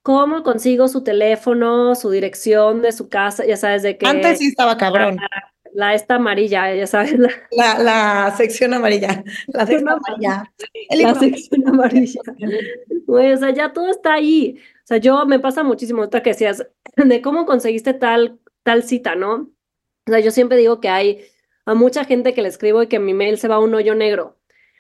¿Cómo 0.02 0.42
consigo 0.42 0.88
su 0.88 1.02
teléfono, 1.02 1.94
su 1.94 2.10
dirección 2.10 2.82
de 2.82 2.92
su 2.92 3.08
casa? 3.08 3.44
Ya 3.44 3.56
sabes 3.56 3.82
de 3.82 3.98
qué. 3.98 4.06
Antes 4.06 4.38
sí 4.38 4.48
estaba 4.48 4.76
cabrón. 4.76 5.18
La, 5.74 5.92
esta 5.92 6.14
amarilla, 6.14 6.74
ya 6.74 6.86
sabes. 6.86 7.14
La, 7.50 7.78
la, 7.78 8.34
sección 8.36 8.72
amarilla. 8.72 9.22
La 9.48 9.66
sección 9.66 9.90
amarilla. 9.90 10.50
la 10.90 11.14
sección 11.20 11.68
amarilla. 11.68 12.20
o 13.06 13.36
sea, 13.36 13.50
ya 13.50 13.72
todo 13.74 13.90
está 13.90 14.14
ahí. 14.14 14.58
Sea, 14.88 14.96
yo 14.96 15.26
me 15.26 15.38
pasa 15.38 15.62
muchísimo 15.64 16.00
otra 16.00 16.22
que 16.22 16.30
decías 16.30 16.66
de 16.96 17.20
cómo 17.20 17.44
conseguiste 17.44 17.92
tal, 17.92 18.40
tal 18.62 18.82
cita, 18.82 19.14
¿no? 19.14 19.50
O 20.06 20.10
sea, 20.10 20.20
yo 20.20 20.30
siempre 20.30 20.56
digo 20.56 20.80
que 20.80 20.88
hay 20.88 21.26
a 21.66 21.74
mucha 21.74 22.06
gente 22.06 22.32
que 22.32 22.40
le 22.40 22.48
escribo 22.48 22.82
y 22.82 22.86
que 22.86 22.98
mi 22.98 23.12
mail 23.12 23.36
se 23.36 23.48
va 23.48 23.58
un 23.58 23.74
hoyo 23.74 23.94
negro. 23.94 24.38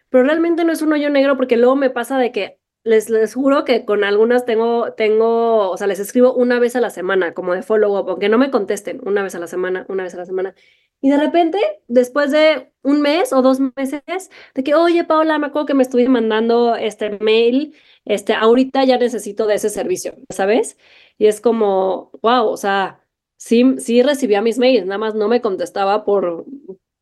Pero 0.08 0.24
realmente 0.24 0.64
no 0.64 0.72
es 0.72 0.80
un 0.80 0.94
hoyo 0.94 1.10
negro 1.10 1.36
porque 1.36 1.58
luego 1.58 1.76
me 1.76 1.90
pasa 1.90 2.16
de 2.18 2.32
que 2.32 2.58
les, 2.84 3.10
les 3.10 3.34
juro 3.34 3.66
que 3.66 3.84
con 3.84 4.02
algunas 4.02 4.46
tengo, 4.46 4.94
tengo, 4.94 5.68
o 5.70 5.76
sea, 5.76 5.86
les 5.86 6.00
escribo 6.00 6.32
una 6.32 6.58
vez 6.58 6.74
a 6.74 6.80
la 6.80 6.88
semana, 6.88 7.34
como 7.34 7.52
de 7.52 7.62
follow-up, 7.62 8.08
aunque 8.08 8.30
no 8.30 8.38
me 8.38 8.50
contesten, 8.50 9.02
una 9.04 9.22
vez 9.22 9.34
a 9.34 9.38
la 9.38 9.46
semana, 9.46 9.84
una 9.90 10.04
vez 10.04 10.14
a 10.14 10.18
la 10.18 10.24
semana. 10.24 10.54
Y 11.02 11.10
de 11.10 11.18
repente, 11.18 11.58
después 11.86 12.30
de 12.30 12.72
un 12.82 13.02
mes 13.02 13.34
o 13.34 13.42
dos 13.42 13.60
meses, 13.76 14.30
de 14.54 14.64
que, 14.64 14.74
oye, 14.74 15.04
Paula, 15.04 15.38
me 15.38 15.48
acuerdo 15.48 15.66
que 15.66 15.74
me 15.74 15.82
estuviste 15.82 16.08
mandando 16.08 16.76
este 16.76 17.18
mail, 17.20 17.74
este, 18.08 18.34
ahorita 18.34 18.84
ya 18.84 18.98
necesito 18.98 19.46
de 19.46 19.54
ese 19.56 19.70
servicio, 19.70 20.14
¿sabes? 20.30 20.76
Y 21.18 21.26
es 21.26 21.40
como, 21.40 22.10
wow, 22.22 22.46
o 22.48 22.56
sea, 22.56 23.00
sí, 23.36 23.64
sí 23.78 24.02
recibía 24.02 24.42
mis 24.42 24.58
mails, 24.58 24.86
nada 24.86 24.98
más 24.98 25.14
no 25.14 25.28
me 25.28 25.40
contestaba 25.40 26.04
por, 26.04 26.44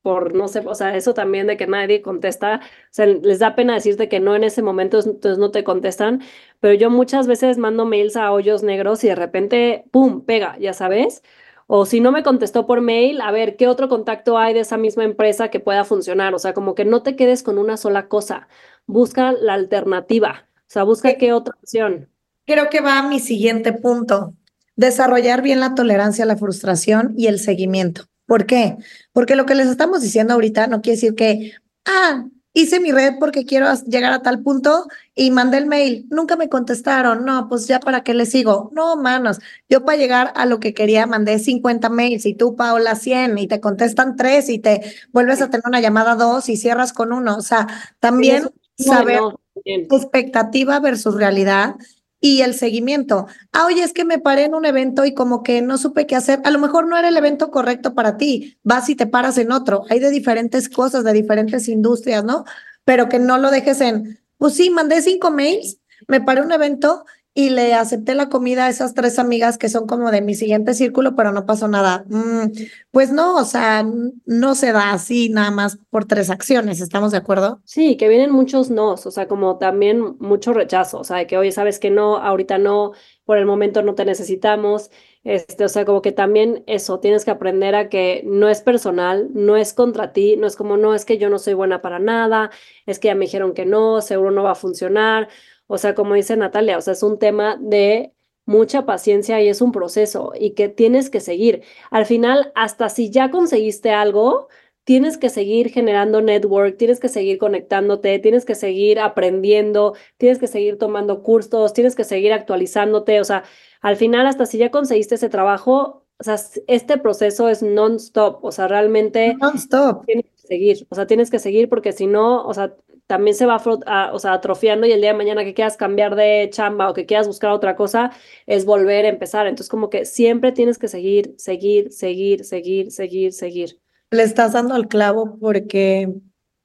por 0.02 0.34
no 0.34 0.48
sé, 0.48 0.60
o 0.64 0.74
sea, 0.74 0.96
eso 0.96 1.14
también 1.14 1.46
de 1.48 1.56
que 1.56 1.66
nadie 1.66 2.02
contesta, 2.02 2.60
o 2.62 2.88
sea, 2.90 3.06
les 3.06 3.38
da 3.40 3.56
pena 3.56 3.74
decirte 3.74 4.08
que 4.08 4.20
no 4.20 4.36
en 4.36 4.44
ese 4.44 4.62
momento, 4.62 4.98
entonces 5.00 5.38
no 5.38 5.50
te 5.50 5.64
contestan, 5.64 6.22
pero 6.60 6.74
yo 6.74 6.90
muchas 6.90 7.26
veces 7.26 7.58
mando 7.58 7.86
mails 7.86 8.16
a 8.16 8.32
hoyos 8.32 8.62
negros 8.62 9.02
y 9.04 9.08
de 9.08 9.16
repente, 9.16 9.84
¡pum!, 9.90 10.24
pega, 10.24 10.56
ya 10.60 10.72
sabes. 10.74 11.22
O 11.68 11.84
si 11.86 12.00
no 12.00 12.12
me 12.12 12.22
contestó 12.22 12.66
por 12.66 12.80
mail, 12.80 13.20
a 13.20 13.32
ver, 13.32 13.56
¿qué 13.56 13.66
otro 13.66 13.88
contacto 13.88 14.38
hay 14.38 14.54
de 14.54 14.60
esa 14.60 14.76
misma 14.76 15.02
empresa 15.04 15.48
que 15.50 15.58
pueda 15.60 15.84
funcionar? 15.84 16.32
O 16.34 16.38
sea, 16.38 16.54
como 16.54 16.74
que 16.76 16.84
no 16.84 17.02
te 17.02 17.16
quedes 17.16 17.42
con 17.42 17.58
una 17.58 17.76
sola 17.76 18.06
cosa. 18.08 18.46
Busca 18.86 19.32
la 19.32 19.54
alternativa. 19.54 20.48
O 20.68 20.72
sea, 20.72 20.82
busca 20.82 21.14
qué 21.14 21.32
otra 21.32 21.54
opción. 21.60 22.08
Creo 22.44 22.68
que 22.70 22.80
va 22.80 22.98
a 22.98 23.08
mi 23.08 23.20
siguiente 23.20 23.72
punto. 23.72 24.34
Desarrollar 24.74 25.42
bien 25.42 25.60
la 25.60 25.74
tolerancia 25.74 26.24
a 26.24 26.26
la 26.26 26.36
frustración 26.36 27.14
y 27.16 27.28
el 27.28 27.38
seguimiento. 27.38 28.06
¿Por 28.26 28.46
qué? 28.46 28.76
Porque 29.12 29.36
lo 29.36 29.46
que 29.46 29.54
les 29.54 29.68
estamos 29.68 30.02
diciendo 30.02 30.34
ahorita 30.34 30.66
no 30.66 30.82
quiere 30.82 30.96
decir 30.96 31.14
que, 31.14 31.52
ah, 31.84 32.26
hice 32.56 32.80
mi 32.80 32.90
red 32.90 33.14
porque 33.20 33.44
quiero 33.44 33.72
llegar 33.86 34.14
a 34.14 34.22
tal 34.22 34.42
punto 34.42 34.86
y 35.14 35.30
mandé 35.30 35.58
el 35.58 35.66
mail, 35.66 36.06
nunca 36.08 36.36
me 36.36 36.48
contestaron, 36.48 37.24
no, 37.24 37.48
pues 37.50 37.66
ya 37.68 37.80
para 37.80 38.02
qué 38.02 38.14
le 38.14 38.24
sigo. 38.24 38.70
No, 38.74 38.96
manos, 38.96 39.40
yo 39.68 39.84
para 39.84 39.98
llegar 39.98 40.32
a 40.34 40.46
lo 40.46 40.58
que 40.58 40.72
quería 40.72 41.06
mandé 41.06 41.38
50 41.38 41.90
mails 41.90 42.24
y 42.24 42.34
tú, 42.34 42.56
Paola, 42.56 42.94
100 42.94 43.36
y 43.36 43.46
te 43.46 43.60
contestan 43.60 44.16
tres 44.16 44.48
y 44.48 44.58
te 44.58 44.80
vuelves 45.12 45.42
a 45.42 45.50
tener 45.50 45.64
una 45.66 45.80
llamada 45.80 46.14
dos 46.14 46.48
y 46.48 46.56
cierras 46.56 46.94
con 46.94 47.12
uno. 47.12 47.36
O 47.36 47.42
sea, 47.42 47.66
también 48.00 48.48
saber 48.78 49.20
expectativa 49.66 50.80
versus 50.80 51.14
realidad 51.14 51.76
y 52.20 52.40
el 52.40 52.54
seguimiento. 52.54 53.26
Ah, 53.52 53.66
oye, 53.66 53.82
es 53.82 53.92
que 53.92 54.04
me 54.04 54.18
paré 54.18 54.44
en 54.44 54.54
un 54.54 54.64
evento 54.64 55.04
y 55.04 55.14
como 55.14 55.42
que 55.42 55.62
no 55.62 55.78
supe 55.78 56.06
qué 56.06 56.16
hacer. 56.16 56.40
A 56.44 56.50
lo 56.50 56.58
mejor 56.58 56.86
no 56.86 56.96
era 56.96 57.08
el 57.08 57.16
evento 57.16 57.50
correcto 57.50 57.94
para 57.94 58.16
ti. 58.16 58.58
Vas 58.62 58.88
y 58.88 58.96
te 58.96 59.06
paras 59.06 59.38
en 59.38 59.52
otro. 59.52 59.84
Hay 59.90 60.00
de 60.00 60.10
diferentes 60.10 60.68
cosas, 60.68 61.04
de 61.04 61.12
diferentes 61.12 61.68
industrias, 61.68 62.24
¿no? 62.24 62.44
Pero 62.84 63.08
que 63.08 63.18
no 63.18 63.38
lo 63.38 63.50
dejes 63.50 63.80
en, 63.80 64.18
pues 64.38 64.54
sí, 64.54 64.70
mandé 64.70 65.02
cinco 65.02 65.30
mails, 65.30 65.78
me 66.08 66.20
paré 66.20 66.42
un 66.42 66.52
evento 66.52 67.04
y 67.38 67.50
le 67.50 67.74
acepté 67.74 68.14
la 68.14 68.30
comida 68.30 68.64
a 68.64 68.70
esas 68.70 68.94
tres 68.94 69.18
amigas 69.18 69.58
que 69.58 69.68
son 69.68 69.86
como 69.86 70.10
de 70.10 70.22
mi 70.22 70.34
siguiente 70.34 70.72
círculo, 70.72 71.14
pero 71.14 71.32
no 71.32 71.44
pasó 71.44 71.68
nada. 71.68 72.06
Mm, 72.08 72.50
pues 72.90 73.12
no, 73.12 73.36
o 73.36 73.44
sea, 73.44 73.84
no 74.24 74.54
se 74.54 74.72
da 74.72 74.92
así 74.92 75.28
nada 75.28 75.50
más 75.50 75.78
por 75.90 76.06
tres 76.06 76.30
acciones, 76.30 76.80
¿estamos 76.80 77.12
de 77.12 77.18
acuerdo? 77.18 77.60
Sí, 77.64 77.98
que 77.98 78.08
vienen 78.08 78.30
muchos 78.32 78.70
nos, 78.70 79.04
o 79.04 79.10
sea, 79.10 79.28
como 79.28 79.58
también 79.58 80.16
mucho 80.18 80.54
rechazo, 80.54 80.98
o 81.00 81.04
sea, 81.04 81.18
de 81.18 81.26
que 81.26 81.36
oye, 81.36 81.52
sabes 81.52 81.78
que 81.78 81.90
no, 81.90 82.16
ahorita 82.16 82.56
no, 82.56 82.92
por 83.26 83.36
el 83.36 83.44
momento 83.44 83.82
no 83.82 83.94
te 83.94 84.06
necesitamos, 84.06 84.90
este, 85.22 85.64
o 85.64 85.68
sea, 85.68 85.84
como 85.84 86.00
que 86.00 86.12
también 86.12 86.64
eso, 86.66 87.00
tienes 87.00 87.26
que 87.26 87.32
aprender 87.32 87.74
a 87.74 87.90
que 87.90 88.22
no 88.24 88.48
es 88.48 88.62
personal, 88.62 89.28
no 89.34 89.58
es 89.58 89.74
contra 89.74 90.14
ti, 90.14 90.36
no 90.38 90.46
es 90.46 90.56
como, 90.56 90.78
no, 90.78 90.94
es 90.94 91.04
que 91.04 91.18
yo 91.18 91.28
no 91.28 91.38
soy 91.38 91.52
buena 91.52 91.82
para 91.82 91.98
nada, 91.98 92.50
es 92.86 92.98
que 92.98 93.08
ya 93.08 93.14
me 93.14 93.26
dijeron 93.26 93.52
que 93.52 93.66
no, 93.66 94.00
seguro 94.00 94.30
no 94.30 94.42
va 94.44 94.52
a 94.52 94.54
funcionar. 94.54 95.28
O 95.66 95.78
sea, 95.78 95.94
como 95.94 96.14
dice 96.14 96.36
Natalia, 96.36 96.78
o 96.78 96.80
sea, 96.80 96.92
es 96.92 97.02
un 97.02 97.18
tema 97.18 97.56
de 97.60 98.12
mucha 98.44 98.86
paciencia 98.86 99.42
y 99.42 99.48
es 99.48 99.60
un 99.60 99.72
proceso 99.72 100.32
y 100.38 100.50
que 100.52 100.68
tienes 100.68 101.10
que 101.10 101.20
seguir. 101.20 101.62
Al 101.90 102.06
final, 102.06 102.52
hasta 102.54 102.88
si 102.88 103.10
ya 103.10 103.30
conseguiste 103.30 103.90
algo, 103.90 104.48
tienes 104.84 105.18
que 105.18 105.30
seguir 105.30 105.70
generando 105.70 106.22
network, 106.22 106.76
tienes 106.76 107.00
que 107.00 107.08
seguir 107.08 107.38
conectándote, 107.38 108.20
tienes 108.20 108.44
que 108.44 108.54
seguir 108.54 109.00
aprendiendo, 109.00 109.94
tienes 110.16 110.38
que 110.38 110.46
seguir 110.46 110.78
tomando 110.78 111.24
cursos, 111.24 111.72
tienes 111.72 111.96
que 111.96 112.04
seguir 112.04 112.32
actualizándote. 112.32 113.20
O 113.20 113.24
sea, 113.24 113.42
al 113.80 113.96
final, 113.96 114.28
hasta 114.28 114.46
si 114.46 114.58
ya 114.58 114.70
conseguiste 114.70 115.16
ese 115.16 115.28
trabajo, 115.28 116.04
o 116.18 116.24
sea, 116.24 116.36
este 116.68 116.98
proceso 116.98 117.48
es 117.48 117.64
non-stop. 117.64 118.44
O 118.44 118.52
sea, 118.52 118.68
realmente 118.68 119.34
non-stop. 119.40 120.06
Tienes 120.06 120.26
que 120.26 120.46
seguir. 120.46 120.86
O 120.88 120.94
sea, 120.94 121.08
tienes 121.08 121.30
que 121.30 121.40
seguir 121.40 121.68
porque 121.68 121.90
si 121.90 122.06
no, 122.06 122.46
o 122.46 122.54
sea, 122.54 122.76
también 123.06 123.36
se 123.36 123.46
va 123.46 123.62
a, 123.86 124.12
o 124.12 124.18
sea, 124.18 124.32
atrofiando 124.32 124.86
y 124.86 124.92
el 124.92 125.00
día 125.00 125.12
de 125.12 125.16
mañana 125.16 125.44
que 125.44 125.54
quieras 125.54 125.76
cambiar 125.76 126.16
de 126.16 126.48
chamba 126.52 126.90
o 126.90 126.94
que 126.94 127.06
quieras 127.06 127.26
buscar 127.26 127.50
otra 127.50 127.76
cosa, 127.76 128.10
es 128.46 128.64
volver 128.64 129.04
a 129.04 129.08
empezar. 129.08 129.46
Entonces, 129.46 129.70
como 129.70 129.90
que 129.90 130.04
siempre 130.04 130.52
tienes 130.52 130.78
que 130.78 130.88
seguir, 130.88 131.34
seguir, 131.38 131.92
seguir, 131.92 132.44
seguir, 132.44 132.90
seguir, 132.90 133.32
seguir. 133.32 133.80
Le 134.10 134.22
estás 134.22 134.52
dando 134.52 134.74
al 134.74 134.88
clavo 134.88 135.38
porque, 135.40 136.12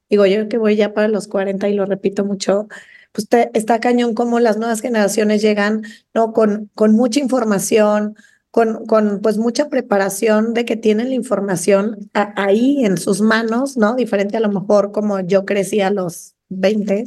digo, 0.08 0.26
yo 0.26 0.48
que 0.48 0.58
voy 0.58 0.76
ya 0.76 0.92
para 0.92 1.08
los 1.08 1.28
40 1.28 1.68
y 1.68 1.74
lo 1.74 1.86
repito 1.86 2.24
mucho, 2.24 2.66
pues 3.12 3.28
te, 3.28 3.50
está 3.54 3.78
cañón 3.80 4.14
como 4.14 4.40
las 4.40 4.56
nuevas 4.56 4.80
generaciones 4.80 5.42
llegan, 5.42 5.82
¿no? 6.14 6.32
Con, 6.32 6.70
con 6.74 6.92
mucha 6.92 7.20
información, 7.20 8.16
con, 8.52 8.84
con 8.84 9.20
pues 9.22 9.38
mucha 9.38 9.70
preparación 9.70 10.52
de 10.52 10.66
que 10.66 10.76
tienen 10.76 11.08
la 11.08 11.14
información 11.14 12.10
ahí 12.12 12.84
en 12.84 12.98
sus 12.98 13.22
manos, 13.22 13.78
¿no? 13.78 13.96
Diferente 13.96 14.36
a 14.36 14.40
lo 14.40 14.50
mejor 14.50 14.92
como 14.92 15.20
yo 15.20 15.46
crecí 15.46 15.80
a 15.80 15.90
los 15.90 16.36
20, 16.50 17.04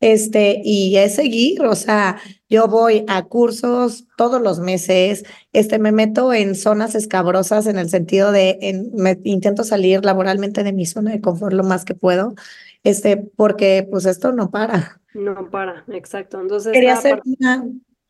este, 0.00 0.60
y 0.62 0.98
es 0.98 1.14
seguir, 1.14 1.62
o 1.62 1.74
sea, 1.74 2.18
yo 2.50 2.68
voy 2.68 3.06
a 3.08 3.22
cursos 3.24 4.06
todos 4.18 4.42
los 4.42 4.60
meses, 4.60 5.24
este, 5.54 5.78
me 5.78 5.90
meto 5.90 6.34
en 6.34 6.54
zonas 6.54 6.94
escabrosas 6.94 7.66
en 7.66 7.78
el 7.78 7.88
sentido 7.88 8.30
de, 8.30 8.58
en, 8.60 8.90
me 8.94 9.18
intento 9.24 9.64
salir 9.64 10.04
laboralmente 10.04 10.64
de 10.64 10.74
mi 10.74 10.84
zona 10.84 11.12
de 11.12 11.22
confort 11.22 11.54
lo 11.54 11.64
más 11.64 11.86
que 11.86 11.94
puedo, 11.94 12.34
este, 12.82 13.16
porque 13.16 13.88
pues 13.90 14.04
esto 14.04 14.32
no 14.32 14.50
para. 14.50 15.00
No 15.14 15.48
para, 15.50 15.84
exacto. 15.88 16.42
Entonces, 16.42 16.72
quería 16.72 16.92
hacer 16.92 17.22
una, 17.24 17.64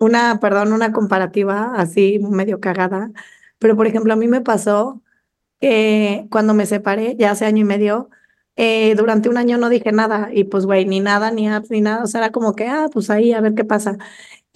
una, 0.05 0.41
perdón, 0.41 0.73
una 0.73 0.93
comparativa 0.93 1.75
así 1.77 2.19
medio 2.21 2.61
cagada, 2.61 3.11
pero 3.59 3.77
por 3.77 3.87
ejemplo, 3.87 4.13
a 4.13 4.17
mí 4.17 4.29
me 4.29 4.41
pasó 4.43 5.03
que 5.61 6.27
cuando 6.31 6.55
me 6.55 6.67
separé, 6.67 7.17
ya 7.19 7.33
hace 7.33 7.47
año 7.47 7.63
y 7.63 7.65
medio, 7.65 8.11
eh, 8.57 8.95
durante 8.97 9.29
un 9.29 9.39
año 9.39 9.59
no 9.59 9.69
dije 9.71 9.93
nada 9.93 10.31
y 10.33 10.45
pues, 10.45 10.67
güey, 10.67 10.87
ni 10.87 11.01
nada, 11.01 11.31
ni 11.33 11.49
ni 11.71 11.81
nada, 11.81 12.05
o 12.05 12.07
sea, 12.07 12.21
era 12.23 12.33
como 12.33 12.55
que, 12.55 12.69
ah, 12.69 12.89
pues 12.93 13.11
ahí 13.11 13.33
a 13.33 13.41
ver 13.41 13.55
qué 13.55 13.65
pasa. 13.65 13.99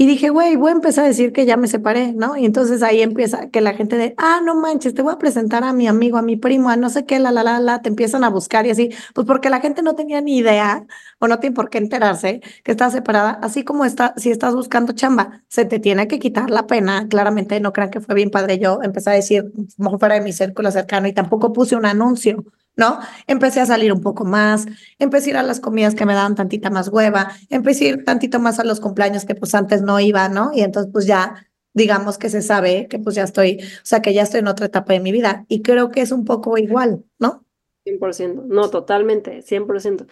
Y 0.01 0.07
dije, 0.07 0.31
güey, 0.31 0.55
voy 0.55 0.71
a 0.71 0.75
empezar 0.75 1.05
a 1.05 1.09
decir 1.09 1.33
que 1.33 1.45
ya 1.45 1.57
me 1.57 1.67
separé, 1.67 2.13
¿no? 2.13 2.37
Y 2.37 2.45
entonces 2.47 2.85
ahí 2.85 3.03
empieza 3.03 3.51
que 3.51 3.61
la 3.61 3.75
gente 3.75 3.97
de, 3.97 4.15
ah, 4.17 4.41
no 4.45 4.55
manches, 4.55 4.95
te 4.95 5.03
voy 5.03 5.13
a 5.13 5.19
presentar 5.19 5.65
a 5.65 5.73
mi 5.73 5.89
amigo, 5.89 6.19
a 6.19 6.23
mi 6.23 6.37
primo, 6.37 6.71
a 6.71 6.77
no 6.77 6.89
sé 6.89 7.05
qué, 7.05 7.19
la, 7.19 7.33
la, 7.33 7.43
la, 7.43 7.59
la, 7.59 7.83
te 7.83 7.89
empiezan 7.89 8.23
a 8.23 8.31
buscar 8.31 8.65
y 8.65 8.71
así, 8.71 8.91
pues 9.13 9.27
porque 9.27 9.51
la 9.51 9.61
gente 9.61 9.83
no 9.83 9.97
tenía 9.97 10.21
ni 10.21 10.37
idea 10.39 10.87
o 11.19 11.27
no 11.27 11.41
tiene 11.41 11.57
por 11.57 11.69
qué 11.69 11.79
enterarse 11.79 12.41
que 12.63 12.71
estás 12.71 12.93
separada, 12.93 13.41
así 13.43 13.65
como 13.65 13.85
está, 13.85 14.15
si 14.17 14.31
estás 14.31 14.55
buscando 14.55 14.93
chamba, 14.93 15.43
se 15.49 15.65
te 15.65 15.81
tiene 15.81 16.07
que 16.07 16.21
quitar 16.21 16.49
la 16.49 16.69
pena, 16.69 17.09
claramente 17.09 17.59
no 17.59 17.73
crean 17.73 17.91
que 17.91 18.01
fue 18.01 18.15
bien 18.15 18.31
padre 18.31 18.61
yo 18.61 18.79
empecé 18.85 19.11
a 19.11 19.15
decir, 19.15 19.53
como 19.77 19.99
fuera 19.99 20.15
de 20.15 20.21
mi 20.21 20.33
círculo 20.33 20.71
cercano 20.71 21.09
y 21.09 21.13
tampoco 21.13 21.53
puse 21.53 21.75
un 21.75 21.87
anuncio, 21.87 22.45
¿no? 22.79 23.01
Empecé 23.27 23.61
a 23.61 23.67
salir 23.67 23.93
un 23.93 24.01
poco 24.01 24.25
más, 24.25 24.67
empecé 24.99 25.27
a 25.27 25.31
ir 25.31 25.37
a 25.37 25.43
las 25.43 25.61
comidas 25.61 25.95
que 25.95 26.07
me 26.07 26.15
daban 26.15 26.35
tantita 26.35 26.71
más 26.71 26.89
hueva, 26.89 27.33
empecé 27.51 27.85
a 27.85 27.89
ir 27.89 28.05
tantito 28.05 28.39
más 28.39 28.59
a 28.59 28.65
los 28.65 28.81
cumpleaños 28.81 29.27
que 29.27 29.35
pues 29.35 29.55
antes 29.55 29.83
no 29.83 30.01
iba, 30.01 30.31
¿no? 30.31 30.53
Y 30.55 30.63
entonces 30.63 30.91
pues 30.91 31.05
ya 31.05 31.47
digamos 31.75 32.19
que 32.19 32.31
se 32.31 32.41
sabe 32.41 32.89
que 32.89 32.99
pues 32.99 33.17
ya 33.17 33.25
estoy, 33.25 33.59
o 33.61 33.85
sea, 33.85 34.01
que 34.01 34.15
ya 34.15 34.23
estoy 34.23 34.41
en 34.41 34.49
otra 34.49 34.67
etapa 34.67 34.93
de 34.93 35.01
mi 35.01 35.13
vida 35.13 35.45
y 35.49 35.61
creo 35.63 35.91
que 35.91 36.01
es 36.01 36.13
un 36.13 36.25
poco 36.25 36.57
igual, 36.57 37.05
¿no? 37.19 37.45
100%, 37.85 38.45
no, 38.47 38.71
totalmente, 38.71 39.43
100%. 39.43 40.07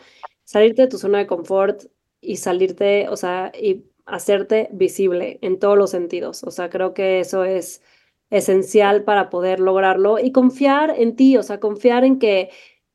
Salirte 0.44 0.82
de 0.82 0.88
tu 0.88 0.98
zona 0.98 1.18
de 1.18 1.26
confort 1.26 1.84
y 2.20 2.36
salirte, 2.36 3.08
o 3.08 3.16
sea, 3.16 3.52
y 3.60 3.84
hacerte 4.06 4.68
visible 4.72 5.38
en 5.42 5.58
todos 5.58 5.76
los 5.78 5.90
sentidos. 5.90 6.42
O 6.44 6.50
sea, 6.50 6.70
creo 6.70 6.94
que 6.94 7.20
eso 7.20 7.44
es 7.44 7.82
esencial 8.30 9.04
para 9.04 9.30
poder 9.30 9.60
lograrlo 9.60 10.18
y 10.18 10.32
confiar 10.32 10.94
en 10.96 11.16
ti, 11.16 11.36
o 11.36 11.42
sea, 11.42 11.60
confiar 11.60 12.04
en 12.04 12.18
que, 12.18 12.50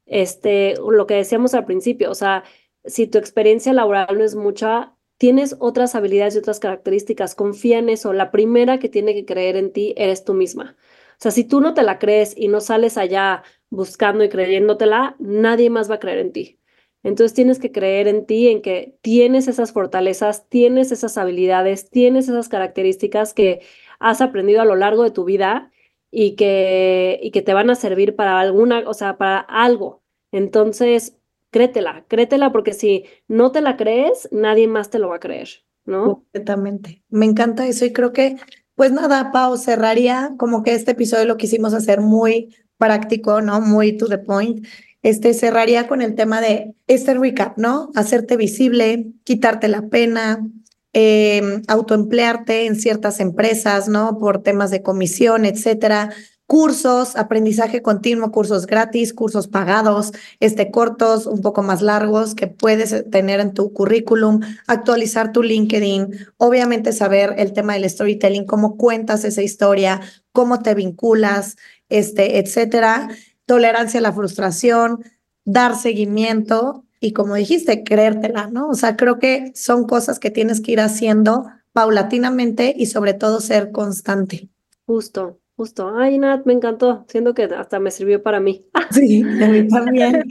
este, 0.06 0.76
lo 0.78 1.08
que 1.08 1.16
decíamos 1.16 1.54
al 1.54 1.66
principio, 1.66 2.12
o 2.12 2.16
sea, 2.16 2.44
si 2.86 3.08
tu 3.08 3.18
experiencia 3.18 3.74
laboral 3.74 4.18
no 4.18 4.24
es 4.24 4.36
mucha, 4.36 4.96
tienes 5.18 5.56
otras 5.60 5.96
habilidades 5.96 6.36
y 6.36 6.40
otras 6.40 6.60
características, 6.60 7.36
confía 7.36 7.78
en 7.80 7.90
eso. 7.90 8.12
La 8.12 8.32
primera 8.32 8.80
que 8.80 8.90
tiene 8.90 9.14
que 9.14 9.26
creer 9.26 9.56
en 9.56 9.72
ti 9.72 9.94
eres 9.98 10.24
tú 10.24 10.34
misma. 10.34 10.76
O 11.12 11.22
sea, 11.22 11.32
si 11.32 11.44
tú 11.44 11.62
no 11.62 11.76
te 11.76 11.84
la 11.84 12.00
crees 12.00 12.34
y 12.36 12.48
no 12.48 12.60
sales 12.60 12.98
allá 12.98 13.44
buscando 13.70 14.24
y 14.24 14.30
creyéndotela, 14.30 15.16
nadie 15.20 15.70
más 15.70 15.92
va 15.92 15.96
a 15.96 16.00
creer 16.00 16.18
en 16.18 16.32
ti. 16.32 16.60
Entonces 17.04 17.36
tienes 17.36 17.60
que 17.60 17.72
creer 17.72 18.08
en 18.08 18.26
ti, 18.26 18.48
en 18.50 18.62
que 18.62 18.96
tienes 19.02 19.48
esas 19.48 19.72
fortalezas, 19.72 20.50
tienes 20.50 20.92
esas 20.92 21.18
habilidades, 21.18 21.90
tienes 21.90 22.28
esas 22.28 22.50
características 22.50 23.34
que 23.34 23.62
has 24.02 24.20
aprendido 24.20 24.62
a 24.62 24.66
lo 24.66 24.76
largo 24.76 25.04
de 25.04 25.12
tu 25.12 25.24
vida 25.24 25.72
y 26.10 26.36
que, 26.36 27.20
y 27.22 27.32
que 27.32 27.42
te 27.42 27.54
van 27.54 27.70
a 27.70 27.76
servir 27.76 28.16
para 28.16 28.40
alguna, 28.40 28.84
o 28.88 28.94
sea, 28.94 29.18
para 29.18 29.40
algo. 29.40 30.02
Entonces, 30.32 31.16
créetela, 31.52 32.04
créetela 32.08 32.52
porque 32.52 32.74
si 32.74 33.06
no 33.28 33.52
te 33.52 33.62
la 33.62 33.78
crees, 33.78 34.28
nadie 34.32 34.68
más 34.68 34.90
te 34.90 35.00
lo 35.00 35.10
va 35.10 35.18
a 35.18 35.20
creer, 35.20 35.50
¿no? 35.86 36.16
Completamente. 36.16 37.04
Me 37.10 37.26
encanta 37.26 37.68
eso 37.68 37.86
y 37.86 37.94
creo 37.94 38.12
que, 38.12 38.38
pues 38.76 38.92
nada, 38.92 39.32
Pau, 39.32 39.56
cerraría 39.58 40.34
como 40.38 40.64
que 40.64 40.74
este 40.74 40.92
episodio 40.92 41.26
lo 41.26 41.38
quisimos 41.38 41.74
hacer 41.74 42.02
muy 42.02 42.56
práctico, 42.78 43.42
¿no? 43.42 43.62
Muy 43.62 43.96
to 43.98 44.08
the 44.08 44.18
point. 44.18 44.66
Este 45.04 45.34
cerraría 45.34 45.88
con 45.88 46.02
el 46.02 46.16
tema 46.16 46.42
de 46.42 46.74
este 46.88 47.14
recap, 47.14 47.58
¿no? 47.58 47.92
Hacerte 47.96 48.38
visible, 48.38 49.12
quitarte 49.24 49.68
la 49.68 49.88
pena, 49.88 50.48
eh, 50.94 51.62
autoemplearte 51.68 52.66
en 52.66 52.76
ciertas 52.76 53.20
empresas, 53.20 53.88
¿no? 53.88 54.18
Por 54.18 54.44
temas 54.44 54.72
de 54.72 54.82
comisión, 54.82 55.46
etcétera. 55.46 56.14
Cursos, 56.48 57.16
aprendizaje 57.16 57.82
continuo, 57.82 58.30
cursos 58.32 58.68
gratis, 58.68 59.14
cursos 59.14 59.48
pagados, 59.48 60.12
este, 60.42 60.70
cortos, 60.70 61.26
un 61.26 61.42
poco 61.42 61.64
más 61.64 61.82
largos 61.82 62.36
que 62.36 62.48
puedes 62.48 63.10
tener 63.10 63.40
en 63.40 63.54
tu 63.54 63.72
currículum, 63.72 64.42
actualizar 64.68 65.32
tu 65.32 65.44
LinkedIn, 65.44 66.10
obviamente 66.36 66.92
saber 66.92 67.36
el 67.38 67.54
tema 67.54 67.76
del 67.76 67.90
storytelling, 67.90 68.46
cómo 68.46 68.76
cuentas 68.76 69.24
esa 69.24 69.42
historia, 69.42 70.02
cómo 70.34 70.60
te 70.60 70.76
vinculas, 70.76 71.56
este, 71.88 72.38
etcétera, 72.40 73.08
tolerancia 73.46 74.02
a 74.02 74.04
la 74.04 74.12
frustración, 74.12 75.06
dar 75.46 75.78
seguimiento 75.78 76.84
y 77.04 77.14
como 77.14 77.34
dijiste, 77.34 77.84
creértela, 77.84 78.48
¿no? 78.48 78.70
O 78.70 78.76
sea, 78.76 78.96
creo 78.96 79.18
que 79.18 79.52
son 79.56 79.88
cosas 79.88 80.20
que 80.20 80.30
tienes 80.30 80.62
que 80.62 80.74
ir 80.74 80.80
haciendo 80.80 81.48
paulatinamente 81.74 82.74
y 82.78 82.86
sobre 82.86 83.16
todo 83.16 83.42
ser 83.42 83.72
constante. 83.72 84.50
Justo, 84.86 85.40
justo. 85.58 85.94
Ay, 85.98 86.20
Nat, 86.20 86.46
me 86.46 86.54
encantó. 86.54 87.04
Siento 87.10 87.34
que 87.34 87.46
hasta 87.46 87.80
me 87.80 87.90
sirvió 87.90 88.22
para 88.22 88.40
mí. 88.40 88.66
Sí, 88.92 89.24
a 89.24 89.48
mí 89.48 89.68
también. 89.70 90.24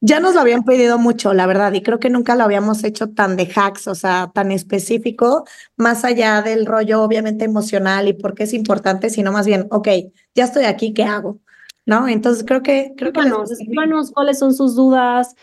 Ya 0.00 0.20
nos 0.20 0.34
lo 0.34 0.40
habían 0.40 0.64
pedido 0.64 0.98
mucho, 0.98 1.32
la 1.32 1.46
verdad, 1.46 1.72
y 1.72 1.80
creo 1.80 1.98
que 1.98 2.10
nunca 2.10 2.36
lo 2.36 2.44
habíamos 2.44 2.84
hecho 2.84 3.08
tan 3.08 3.36
de 3.36 3.48
hacks, 3.54 3.86
o 3.86 3.94
sea, 3.94 4.30
tan 4.34 4.52
específico, 4.52 5.46
más 5.76 6.04
allá 6.04 6.42
del 6.42 6.66
rollo 6.66 7.02
obviamente 7.02 7.44
emocional 7.44 8.08
y 8.08 8.12
por 8.12 8.34
qué 8.34 8.42
es 8.42 8.52
importante, 8.52 9.10
sino 9.10 9.32
más 9.32 9.46
bien, 9.46 9.68
ok, 9.70 9.88
ya 10.34 10.44
estoy 10.44 10.64
aquí, 10.64 10.92
¿qué 10.92 11.04
hago? 11.04 11.38
¿No? 11.86 12.06
Entonces 12.08 12.44
creo 12.46 12.62
que... 12.62 12.92
Creo 12.96 13.12
que 13.12 13.20
escríbanos 13.20 14.10
cuáles 14.10 14.40
son 14.40 14.52
sus 14.52 14.74
dudas, 14.74 15.36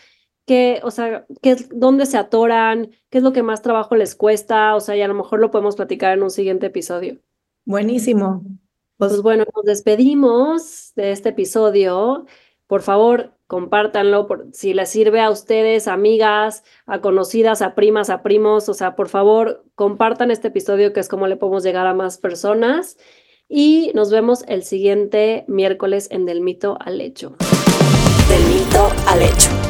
qué, 0.50 0.80
o 0.82 0.90
sea, 0.90 1.26
qué, 1.42 1.54
dónde 1.72 2.06
se 2.06 2.18
atoran, 2.18 2.90
qué 3.08 3.18
es 3.18 3.22
lo 3.22 3.32
que 3.32 3.44
más 3.44 3.62
trabajo 3.62 3.94
les 3.94 4.16
cuesta, 4.16 4.74
o 4.74 4.80
sea, 4.80 4.96
y 4.96 5.00
a 5.00 5.06
lo 5.06 5.14
mejor 5.14 5.38
lo 5.38 5.52
podemos 5.52 5.76
platicar 5.76 6.12
en 6.12 6.24
un 6.24 6.30
siguiente 6.30 6.66
episodio. 6.66 7.18
Buenísimo. 7.64 8.42
Pues, 8.96 9.12
pues 9.12 9.22
bueno, 9.22 9.44
nos 9.54 9.64
despedimos 9.64 10.90
de 10.96 11.12
este 11.12 11.28
episodio. 11.28 12.26
Por 12.66 12.82
favor, 12.82 13.32
compártanlo 13.46 14.26
por, 14.26 14.48
si 14.52 14.74
les 14.74 14.88
sirve 14.88 15.20
a 15.20 15.30
ustedes, 15.30 15.86
amigas, 15.86 16.64
a 16.84 17.00
conocidas, 17.00 17.62
a 17.62 17.76
primas, 17.76 18.10
a 18.10 18.24
primos, 18.24 18.68
o 18.68 18.74
sea, 18.74 18.96
por 18.96 19.08
favor, 19.08 19.64
compartan 19.76 20.32
este 20.32 20.48
episodio 20.48 20.92
que 20.92 20.98
es 20.98 21.08
como 21.08 21.28
le 21.28 21.36
podemos 21.36 21.62
llegar 21.62 21.86
a 21.86 21.94
más 21.94 22.18
personas 22.18 22.96
y 23.48 23.92
nos 23.94 24.10
vemos 24.10 24.42
el 24.48 24.64
siguiente 24.64 25.44
miércoles 25.46 26.08
en 26.10 26.26
Del 26.26 26.40
Mito 26.40 26.76
al 26.80 27.00
Hecho. 27.00 27.36
Del 28.28 28.44
Mito 28.46 28.88
al 29.06 29.22
Hecho. 29.22 29.69